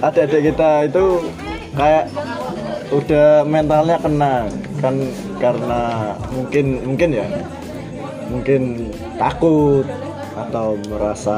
adik-adik 0.00 0.40
kita 0.48 0.70
itu 0.86 1.04
kayak 1.70 2.04
udah 2.90 3.28
mentalnya 3.44 3.96
kena 4.00 4.34
kan 4.80 4.94
karena 5.36 5.82
mungkin 6.32 6.66
mungkin 6.82 7.08
ya 7.12 7.26
mungkin 8.26 8.62
takut 9.14 9.84
atau 10.32 10.78
merasa 10.88 11.36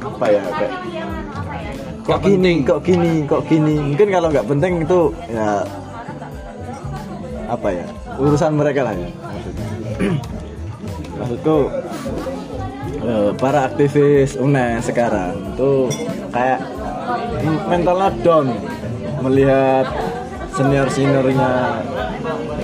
apa 0.00 0.26
ya 0.26 0.42
kayak 0.48 0.74
kok 2.10 2.20
gini 2.26 2.52
kok 2.66 2.80
gini 2.82 3.12
kok 3.22 3.42
gini. 3.46 3.74
Mungkin 3.94 4.08
kalau 4.10 4.28
nggak 4.34 4.46
penting 4.50 4.72
itu 4.82 5.00
ya 5.30 5.62
apa 7.46 7.68
ya 7.70 7.86
urusan 8.18 8.52
mereka 8.58 8.80
lah 8.86 8.94
ya 8.98 9.08
maksudnya. 9.30 9.66
Maksudku 11.20 11.58
eh, 13.04 13.30
para 13.36 13.68
aktivis 13.68 14.40
UNES 14.40 14.88
sekarang 14.90 15.36
itu 15.54 15.72
kayak 16.34 16.60
mentalnya 17.68 18.08
down. 18.24 18.46
Melihat 19.20 19.84
senior 20.56 20.88
seniornya 20.88 21.84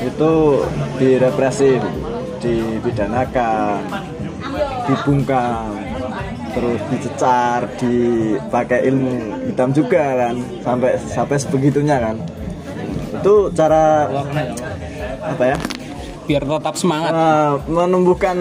itu 0.00 0.32
direpresi 0.96 1.76
dipidanakan 2.40 3.84
dibungkam 4.88 5.75
terus 6.56 6.80
dicecar 6.88 7.68
dipakai 7.76 8.88
ilmu 8.88 9.44
hitam 9.52 9.76
juga 9.76 10.16
kan 10.16 10.34
sampai 10.64 10.90
sampai 10.96 11.36
sebegitunya 11.36 12.00
kan. 12.00 12.16
Itu 13.20 13.52
cara 13.52 14.08
apa 15.20 15.44
ya? 15.44 15.56
Biar 16.24 16.42
tetap 16.42 16.74
semangat. 16.80 17.12
eh, 17.12 17.52
menumbuhkan 17.68 18.36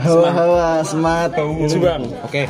hawa-hawa 0.00 0.80
semangat. 0.82 1.30
Bang, 1.36 2.02
Oke, 2.24 2.48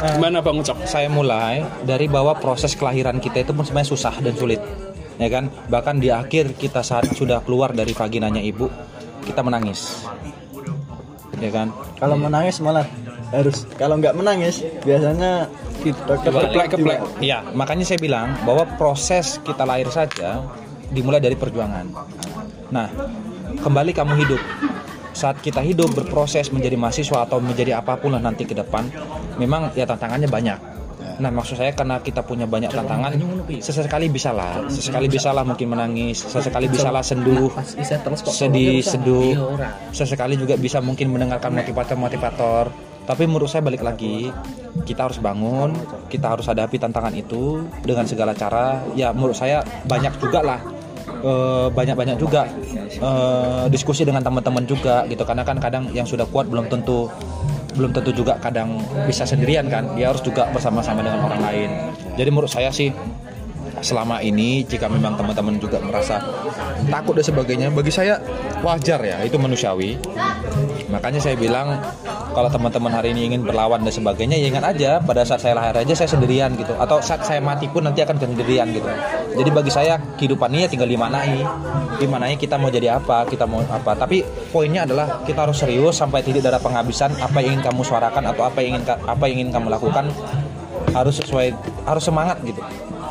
Gimana 0.00 0.40
Bang 0.40 0.64
Ucok? 0.64 0.80
saya 0.88 1.12
mulai 1.12 1.60
dari 1.84 2.08
bahwa 2.08 2.32
proses 2.40 2.72
kelahiran 2.72 3.20
kita 3.20 3.44
itu 3.44 3.52
pun 3.52 3.68
sebenarnya 3.68 3.90
susah 3.92 4.14
dan 4.24 4.32
sulit. 4.32 4.60
ya 5.20 5.28
kan? 5.28 5.52
Bahkan 5.68 6.00
di 6.00 6.08
akhir 6.08 6.56
kita 6.56 6.80
saat 6.80 7.12
sudah 7.12 7.44
keluar 7.44 7.76
dari 7.76 7.92
vaginanya 7.92 8.40
ibu 8.40 8.72
kita 9.20 9.44
menangis 9.44 10.08
ya 11.40 11.50
kan 11.50 11.72
Kalau 11.96 12.16
menangis 12.20 12.60
malah 12.60 12.86
harus 13.30 13.66
kalau 13.78 13.96
nggak 13.98 14.14
menangis 14.14 14.62
biasanya 14.82 15.46
dokter 15.80 16.28
Keplek, 16.28 16.68
keplek. 16.76 17.00
Iya, 17.24 17.40
makanya 17.56 17.88
saya 17.88 17.96
bilang 17.96 18.36
bahwa 18.44 18.68
proses 18.76 19.40
kita 19.40 19.64
lahir 19.64 19.88
saja 19.88 20.44
dimulai 20.92 21.22
dari 21.22 21.38
perjuangan. 21.38 21.88
Nah, 22.68 22.88
kembali 23.62 23.96
kamu 23.96 24.12
hidup. 24.26 24.42
Saat 25.16 25.42
kita 25.42 25.64
hidup 25.64 25.90
berproses 25.96 26.52
menjadi 26.52 26.76
mahasiswa 26.78 27.26
atau 27.26 27.42
menjadi 27.42 27.80
apa 27.80 27.98
pun 27.98 28.14
lah 28.14 28.22
nanti 28.22 28.46
ke 28.46 28.54
depan, 28.54 28.88
memang 29.40 29.72
ya 29.74 29.88
tantangannya 29.88 30.28
banyak. 30.30 30.58
Nah, 31.20 31.28
maksud 31.28 31.60
saya 31.60 31.76
karena 31.76 32.00
kita 32.00 32.24
punya 32.24 32.48
banyak 32.48 32.72
tantangan, 32.72 33.12
sesekali 33.60 34.08
bisalah, 34.08 34.64
sesekali 34.72 35.04
bisalah 35.04 35.44
mungkin 35.44 35.68
menangis, 35.68 36.24
sesekali 36.24 36.64
bisalah 36.64 37.04
senduh, 37.04 37.52
sedih, 38.24 38.80
seduh, 38.80 39.36
sesekali 39.92 40.40
juga 40.40 40.56
bisa 40.56 40.80
mungkin 40.80 41.12
mendengarkan 41.12 41.52
motivator-motivator. 41.52 42.72
Tapi 43.04 43.28
menurut 43.28 43.52
saya 43.52 43.60
balik 43.60 43.84
lagi, 43.84 44.32
kita 44.88 45.12
harus 45.12 45.20
bangun, 45.20 45.76
kita 46.08 46.32
harus 46.32 46.48
hadapi 46.48 46.80
tantangan 46.80 47.12
itu 47.12 47.68
dengan 47.84 48.08
segala 48.08 48.32
cara. 48.32 48.80
Ya 48.96 49.12
menurut 49.12 49.36
saya 49.36 49.60
banyak 49.84 50.16
juga 50.24 50.40
lah, 50.40 50.60
eh, 51.20 51.68
banyak-banyak 51.68 52.16
juga 52.16 52.48
eh, 52.96 53.64
diskusi 53.68 54.08
dengan 54.08 54.24
teman-teman 54.24 54.64
juga 54.64 55.04
gitu. 55.04 55.20
Karena 55.26 55.44
kan 55.44 55.60
kadang 55.60 55.92
yang 55.92 56.08
sudah 56.08 56.24
kuat 56.30 56.48
belum 56.48 56.70
tentu 56.72 57.10
belum 57.74 57.90
tentu 57.94 58.10
juga 58.14 58.36
kadang 58.38 58.80
bisa 59.06 59.24
sendirian 59.24 59.66
kan. 59.70 59.94
Dia 59.94 60.10
harus 60.12 60.22
juga 60.22 60.48
bersama-sama 60.50 61.02
dengan 61.02 61.24
orang 61.24 61.40
lain. 61.42 61.70
Jadi 62.14 62.28
menurut 62.30 62.50
saya 62.50 62.68
sih 62.74 62.90
selama 63.80 64.20
ini 64.20 64.62
jika 64.68 64.86
memang 64.92 65.16
teman-teman 65.16 65.56
juga 65.56 65.80
merasa 65.80 66.20
takut 66.92 67.16
dan 67.16 67.24
sebagainya 67.24 67.68
bagi 67.72 67.88
saya 67.88 68.20
wajar 68.60 69.00
ya 69.00 69.24
itu 69.24 69.40
manusiawi 69.40 69.96
makanya 70.90 71.22
saya 71.22 71.38
bilang 71.38 71.78
kalau 72.30 72.46
teman-teman 72.46 72.94
hari 72.94 73.10
ini 73.10 73.34
ingin 73.34 73.42
berlawan 73.42 73.82
dan 73.82 73.90
sebagainya 73.90 74.38
ya 74.38 74.46
ingat 74.54 74.64
aja 74.70 74.90
pada 75.02 75.26
saat 75.26 75.42
saya 75.42 75.58
lahir 75.58 75.74
aja 75.82 75.94
saya 75.98 76.10
sendirian 76.10 76.54
gitu. 76.54 76.74
Atau 76.78 77.02
saat 77.02 77.26
saya 77.26 77.42
mati 77.42 77.66
pun 77.66 77.82
nanti 77.82 78.02
akan 78.06 78.18
sendirian 78.18 78.70
gitu. 78.70 78.86
Jadi 79.34 79.50
bagi 79.50 79.70
saya 79.70 79.98
kehidupan 80.18 80.50
ini 80.54 80.66
ya 80.66 80.68
tinggal 80.70 80.86
dimaknai. 80.90 81.42
Dimaknai 81.98 82.34
kita 82.38 82.54
mau 82.54 82.70
jadi 82.70 82.98
apa 82.98 83.26
kita 83.26 83.50
mau 83.50 83.62
apa. 83.66 83.98
Tapi 83.98 84.22
poinnya 84.54 84.86
adalah 84.86 85.22
kita 85.26 85.46
harus 85.46 85.58
serius 85.58 85.98
sampai 85.98 86.22
titik 86.22 86.42
darah 86.42 86.62
penghabisan. 86.62 87.14
Apa 87.18 87.42
yang 87.42 87.58
ingin 87.58 87.66
kamu 87.66 87.82
suarakan 87.82 88.30
atau 88.30 88.46
apa 88.46 88.58
yang 88.62 88.78
ingin 88.78 88.82
apa 88.86 89.24
yang 89.26 89.36
ingin 89.42 89.50
kamu 89.50 89.66
lakukan 89.74 90.06
harus 90.94 91.18
sesuai 91.18 91.54
harus 91.86 92.04
semangat 92.06 92.38
gitu. 92.46 92.62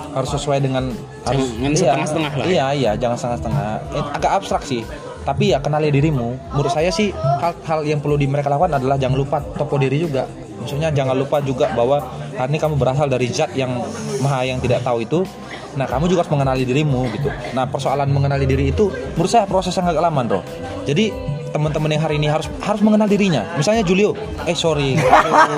Harus 0.10 0.30
sesuai 0.32 0.64
dengan 0.64 0.90
harus 1.28 1.48
Jangan 1.60 1.76
setengah-setengah 1.76 2.32
lah. 2.34 2.46
Ya. 2.46 2.50
iya 2.50 2.68
iya 2.72 2.92
jangan 2.96 3.18
setengah-setengah. 3.20 3.64
Eh, 4.00 4.04
agak 4.16 4.32
abstrak 4.42 4.64
sih 4.64 4.82
tapi 5.24 5.52
ya 5.54 5.60
kenali 5.60 5.92
dirimu. 5.92 6.54
Menurut 6.56 6.72
saya 6.72 6.90
sih 6.90 7.12
hal-hal 7.14 7.86
yang 7.86 8.00
perlu 8.00 8.16
di 8.16 8.28
mereka 8.28 8.52
lakukan 8.52 8.80
adalah 8.80 8.96
jangan 8.96 9.18
lupa 9.18 9.38
topo 9.56 9.76
diri 9.76 10.04
juga. 10.04 10.26
Maksudnya 10.60 10.92
jangan 10.92 11.16
lupa 11.16 11.40
juga 11.40 11.72
bahwa 11.72 12.04
hari 12.36 12.50
ini 12.56 12.60
kamu 12.60 12.76
berasal 12.76 13.08
dari 13.08 13.28
zat 13.32 13.52
yang 13.56 13.72
maha 14.20 14.44
yang 14.48 14.60
tidak 14.60 14.84
tahu 14.84 15.04
itu. 15.04 15.24
Nah 15.80 15.86
kamu 15.88 16.12
juga 16.12 16.26
harus 16.26 16.34
mengenali 16.34 16.64
dirimu 16.68 17.08
gitu. 17.16 17.30
Nah 17.56 17.66
persoalan 17.70 18.10
mengenali 18.12 18.44
diri 18.44 18.72
itu 18.76 18.92
menurut 19.16 19.32
saya 19.32 19.48
proses 19.48 19.72
yang 19.76 19.88
agak 19.88 20.04
lama 20.04 20.22
bro. 20.28 20.42
Jadi 20.84 21.12
teman-teman 21.50 21.90
yang 21.90 22.04
hari 22.06 22.22
ini 22.22 22.28
harus 22.30 22.46
harus 22.62 22.82
mengenal 22.84 23.08
dirinya. 23.08 23.48
Misalnya 23.56 23.82
Julio. 23.88 24.14
Eh 24.46 24.58
sorry. 24.58 25.00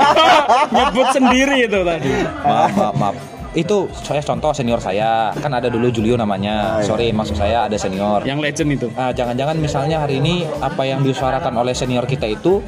Nyebut 0.76 1.08
sendiri 1.12 1.66
itu 1.66 1.80
tadi. 1.82 2.12
maaf 2.46 2.72
maaf 2.78 2.96
maaf 2.96 3.41
itu 3.52 3.92
saya 3.92 4.24
contoh 4.24 4.56
senior 4.56 4.80
saya 4.80 5.36
kan 5.36 5.52
ada 5.52 5.68
dulu 5.68 5.92
Julio 5.92 6.16
namanya 6.16 6.80
sorry 6.80 7.12
maksud 7.12 7.36
saya 7.36 7.68
ada 7.68 7.76
senior 7.76 8.24
Yang 8.24 8.40
legend 8.40 8.70
itu. 8.80 8.88
Ah, 8.96 9.12
jangan-jangan 9.12 9.60
misalnya 9.60 10.00
hari 10.00 10.24
ini 10.24 10.48
apa 10.64 10.88
yang 10.88 11.04
disuarakan 11.04 11.60
oleh 11.60 11.76
senior 11.76 12.08
kita 12.08 12.32
itu 12.32 12.64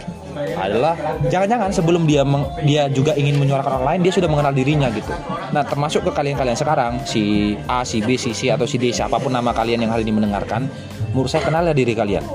adalah 0.60 0.98
jangan-jangan 1.32 1.72
sebelum 1.72 2.04
dia 2.04 2.28
meng- 2.28 2.50
dia 2.68 2.92
juga 2.92 3.16
ingin 3.16 3.40
menyuarakan 3.40 3.80
orang 3.80 3.88
lain 3.96 4.02
dia 4.04 4.14
sudah 4.18 4.28
mengenal 4.28 4.52
dirinya 4.52 4.92
gitu. 4.92 5.14
Nah 5.56 5.64
termasuk 5.64 6.04
ke 6.04 6.12
kalian-kalian 6.12 6.58
sekarang 6.58 7.00
si 7.08 7.56
A, 7.70 7.88
si 7.88 8.04
B, 8.04 8.20
si 8.20 8.36
C 8.36 8.52
atau 8.52 8.68
si 8.68 8.76
D 8.76 8.92
siapa 8.92 9.22
pun 9.24 9.32
nama 9.32 9.56
kalian 9.56 9.88
yang 9.88 9.92
hari 9.94 10.04
ini 10.04 10.12
mendengarkan, 10.20 10.68
menurut 11.16 11.32
saya 11.32 11.48
kenal 11.48 11.64
diri 11.72 11.96
kalian. 11.96 12.26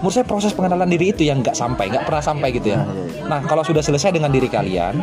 Menurut 0.00 0.14
saya 0.16 0.26
proses 0.28 0.52
pengenalan 0.52 0.88
diri 0.88 1.12
itu 1.12 1.24
yang 1.28 1.40
nggak 1.40 1.56
sampai, 1.56 1.88
nggak 1.88 2.04
pernah 2.04 2.24
sampai 2.24 2.48
gitu 2.56 2.76
ya. 2.76 2.84
Nah 3.24 3.40
kalau 3.44 3.64
sudah 3.64 3.80
selesai 3.80 4.12
dengan 4.16 4.32
diri 4.32 4.48
kalian, 4.48 4.96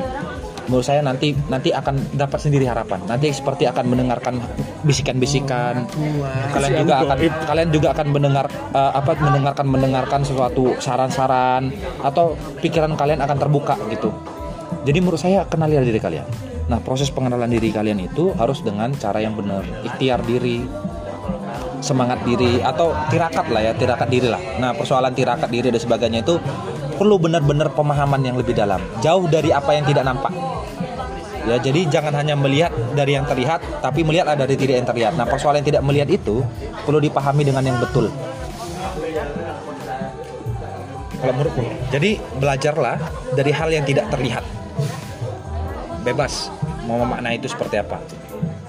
menurut 0.68 0.86
saya 0.86 1.02
nanti 1.02 1.34
nanti 1.48 1.72
akan 1.72 2.16
dapat 2.16 2.40
sendiri 2.40 2.68
harapan. 2.68 3.00
Nanti 3.08 3.32
seperti 3.32 3.66
akan 3.68 3.86
mendengarkan 3.88 4.40
bisikan-bisikan. 4.84 5.88
Kalian 6.54 6.84
juga 6.84 6.96
akan 7.04 7.18
kalian 7.48 7.70
juga 7.72 7.88
akan 7.96 8.08
mendengar 8.12 8.46
eh, 8.76 8.92
apa 8.94 9.12
mendengarkan 9.18 9.66
mendengarkan 9.68 10.22
sesuatu 10.28 10.76
saran-saran 10.78 11.72
atau 12.04 12.36
pikiran 12.60 12.94
kalian 13.00 13.24
akan 13.24 13.38
terbuka 13.40 13.76
gitu. 13.90 14.12
Jadi 14.84 14.98
menurut 15.04 15.20
saya 15.20 15.44
kenali 15.48 15.80
diri 15.84 16.00
kalian. 16.00 16.28
Nah, 16.68 16.84
proses 16.84 17.08
pengenalan 17.08 17.48
diri 17.48 17.72
kalian 17.72 18.04
itu 18.04 18.36
harus 18.36 18.60
dengan 18.60 18.92
cara 18.92 19.24
yang 19.24 19.40
benar, 19.40 19.64
ikhtiar 19.88 20.20
diri, 20.28 20.68
semangat 21.80 22.20
diri 22.28 22.60
atau 22.60 22.92
tirakat 23.08 23.48
lah 23.48 23.72
ya, 23.72 23.74
tirakat 23.76 24.08
diri 24.12 24.28
lah. 24.28 24.40
Nah, 24.60 24.76
persoalan 24.76 25.16
tirakat 25.16 25.48
diri 25.48 25.72
dan 25.72 25.80
sebagainya 25.80 26.28
itu 26.28 26.36
perlu 26.98 27.22
benar-benar 27.22 27.72
pemahaman 27.72 28.20
yang 28.26 28.36
lebih 28.36 28.58
dalam, 28.58 28.82
jauh 29.00 29.30
dari 29.30 29.54
apa 29.54 29.78
yang 29.78 29.86
tidak 29.86 30.04
nampak. 30.04 30.34
Ya, 31.48 31.56
jadi 31.64 31.88
jangan 31.88 32.12
hanya 32.20 32.36
melihat 32.36 32.76
dari 32.92 33.16
yang 33.16 33.24
terlihat, 33.24 33.64
tapi 33.80 34.04
melihat 34.04 34.36
dari 34.36 34.60
tidak 34.60 34.84
yang 34.84 34.88
terlihat. 34.90 35.14
Nah, 35.16 35.24
persoalan 35.24 35.64
yang 35.64 35.70
tidak 35.72 35.84
melihat 35.88 36.10
itu 36.12 36.44
perlu 36.84 37.00
dipahami 37.00 37.48
dengan 37.48 37.64
yang 37.64 37.80
betul. 37.80 38.12
Kalau 41.18 41.34
menurutku. 41.34 41.64
Jadi 41.90 42.20
belajarlah 42.38 42.98
dari 43.34 43.52
hal 43.56 43.70
yang 43.72 43.86
tidak 43.88 44.12
terlihat. 44.12 44.44
Bebas 46.04 46.52
mau 46.86 47.00
memaknai 47.02 47.40
itu 47.40 47.50
seperti 47.50 47.80
apa. 47.82 48.00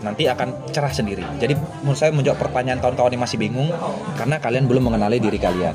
Nanti 0.01 0.31
akan 0.31 0.71
cerah 0.71 0.95
sendiri. 0.95 1.27
Jadi 1.43 1.59
menurut 1.83 1.99
saya 1.99 2.15
menjawab 2.15 2.39
pertanyaan 2.39 2.79
kawan-kawan 2.79 3.13
yang 3.15 3.23
masih 3.27 3.39
bingung 3.43 3.69
karena 4.15 4.39
kalian 4.39 4.65
belum 4.71 4.87
mengenali 4.91 5.19
diri 5.19 5.37
kalian. 5.37 5.75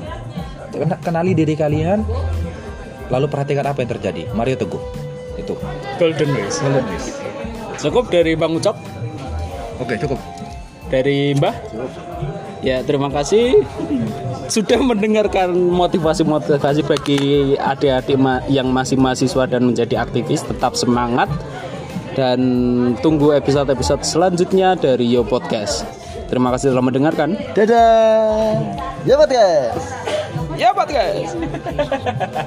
Kena- 0.74 0.98
Kenali 0.98 1.32
diri 1.36 1.54
kalian, 1.54 2.02
lalu 3.08 3.26
perhatikan 3.28 3.64
apa 3.64 3.82
yang 3.84 3.90
terjadi. 3.90 4.22
Mario 4.32 4.56
Teguh. 4.56 4.82
Itu. 5.34 5.54
Golden 5.98 6.30
Race. 6.32 6.62
Cukup 7.76 8.06
dari 8.08 8.38
Bang 8.38 8.54
Ucok, 8.54 8.78
Oke, 9.82 9.98
cukup. 9.98 10.16
dari 10.88 11.34
Mbah. 11.34 11.54
Ya, 12.64 12.80
terima 12.80 13.12
kasih 13.12 13.60
sudah 14.48 14.80
mendengarkan 14.80 15.52
motivasi-motivasi 15.52 16.80
bagi 16.86 17.20
adik-adik 17.58 18.16
ma- 18.16 18.40
yang 18.48 18.72
masih 18.72 18.96
mahasiswa 18.96 19.44
dan 19.44 19.68
menjadi 19.68 20.00
aktivis. 20.00 20.46
Tetap 20.46 20.72
semangat 20.72 21.28
dan 22.14 22.40
tunggu 23.02 23.34
episode-episode 23.34 24.06
selanjutnya 24.06 24.78
dari 24.78 25.10
Yo 25.10 25.26
Podcast. 25.26 25.84
Terima 26.30 26.48
kasih 26.54 26.72
telah 26.72 26.84
mendengarkan. 26.88 27.36
Dadah. 27.52 28.56
Ya, 29.04 29.14
podcast. 29.18 29.82
Ya 30.56 30.68
Podcast. 30.72 31.36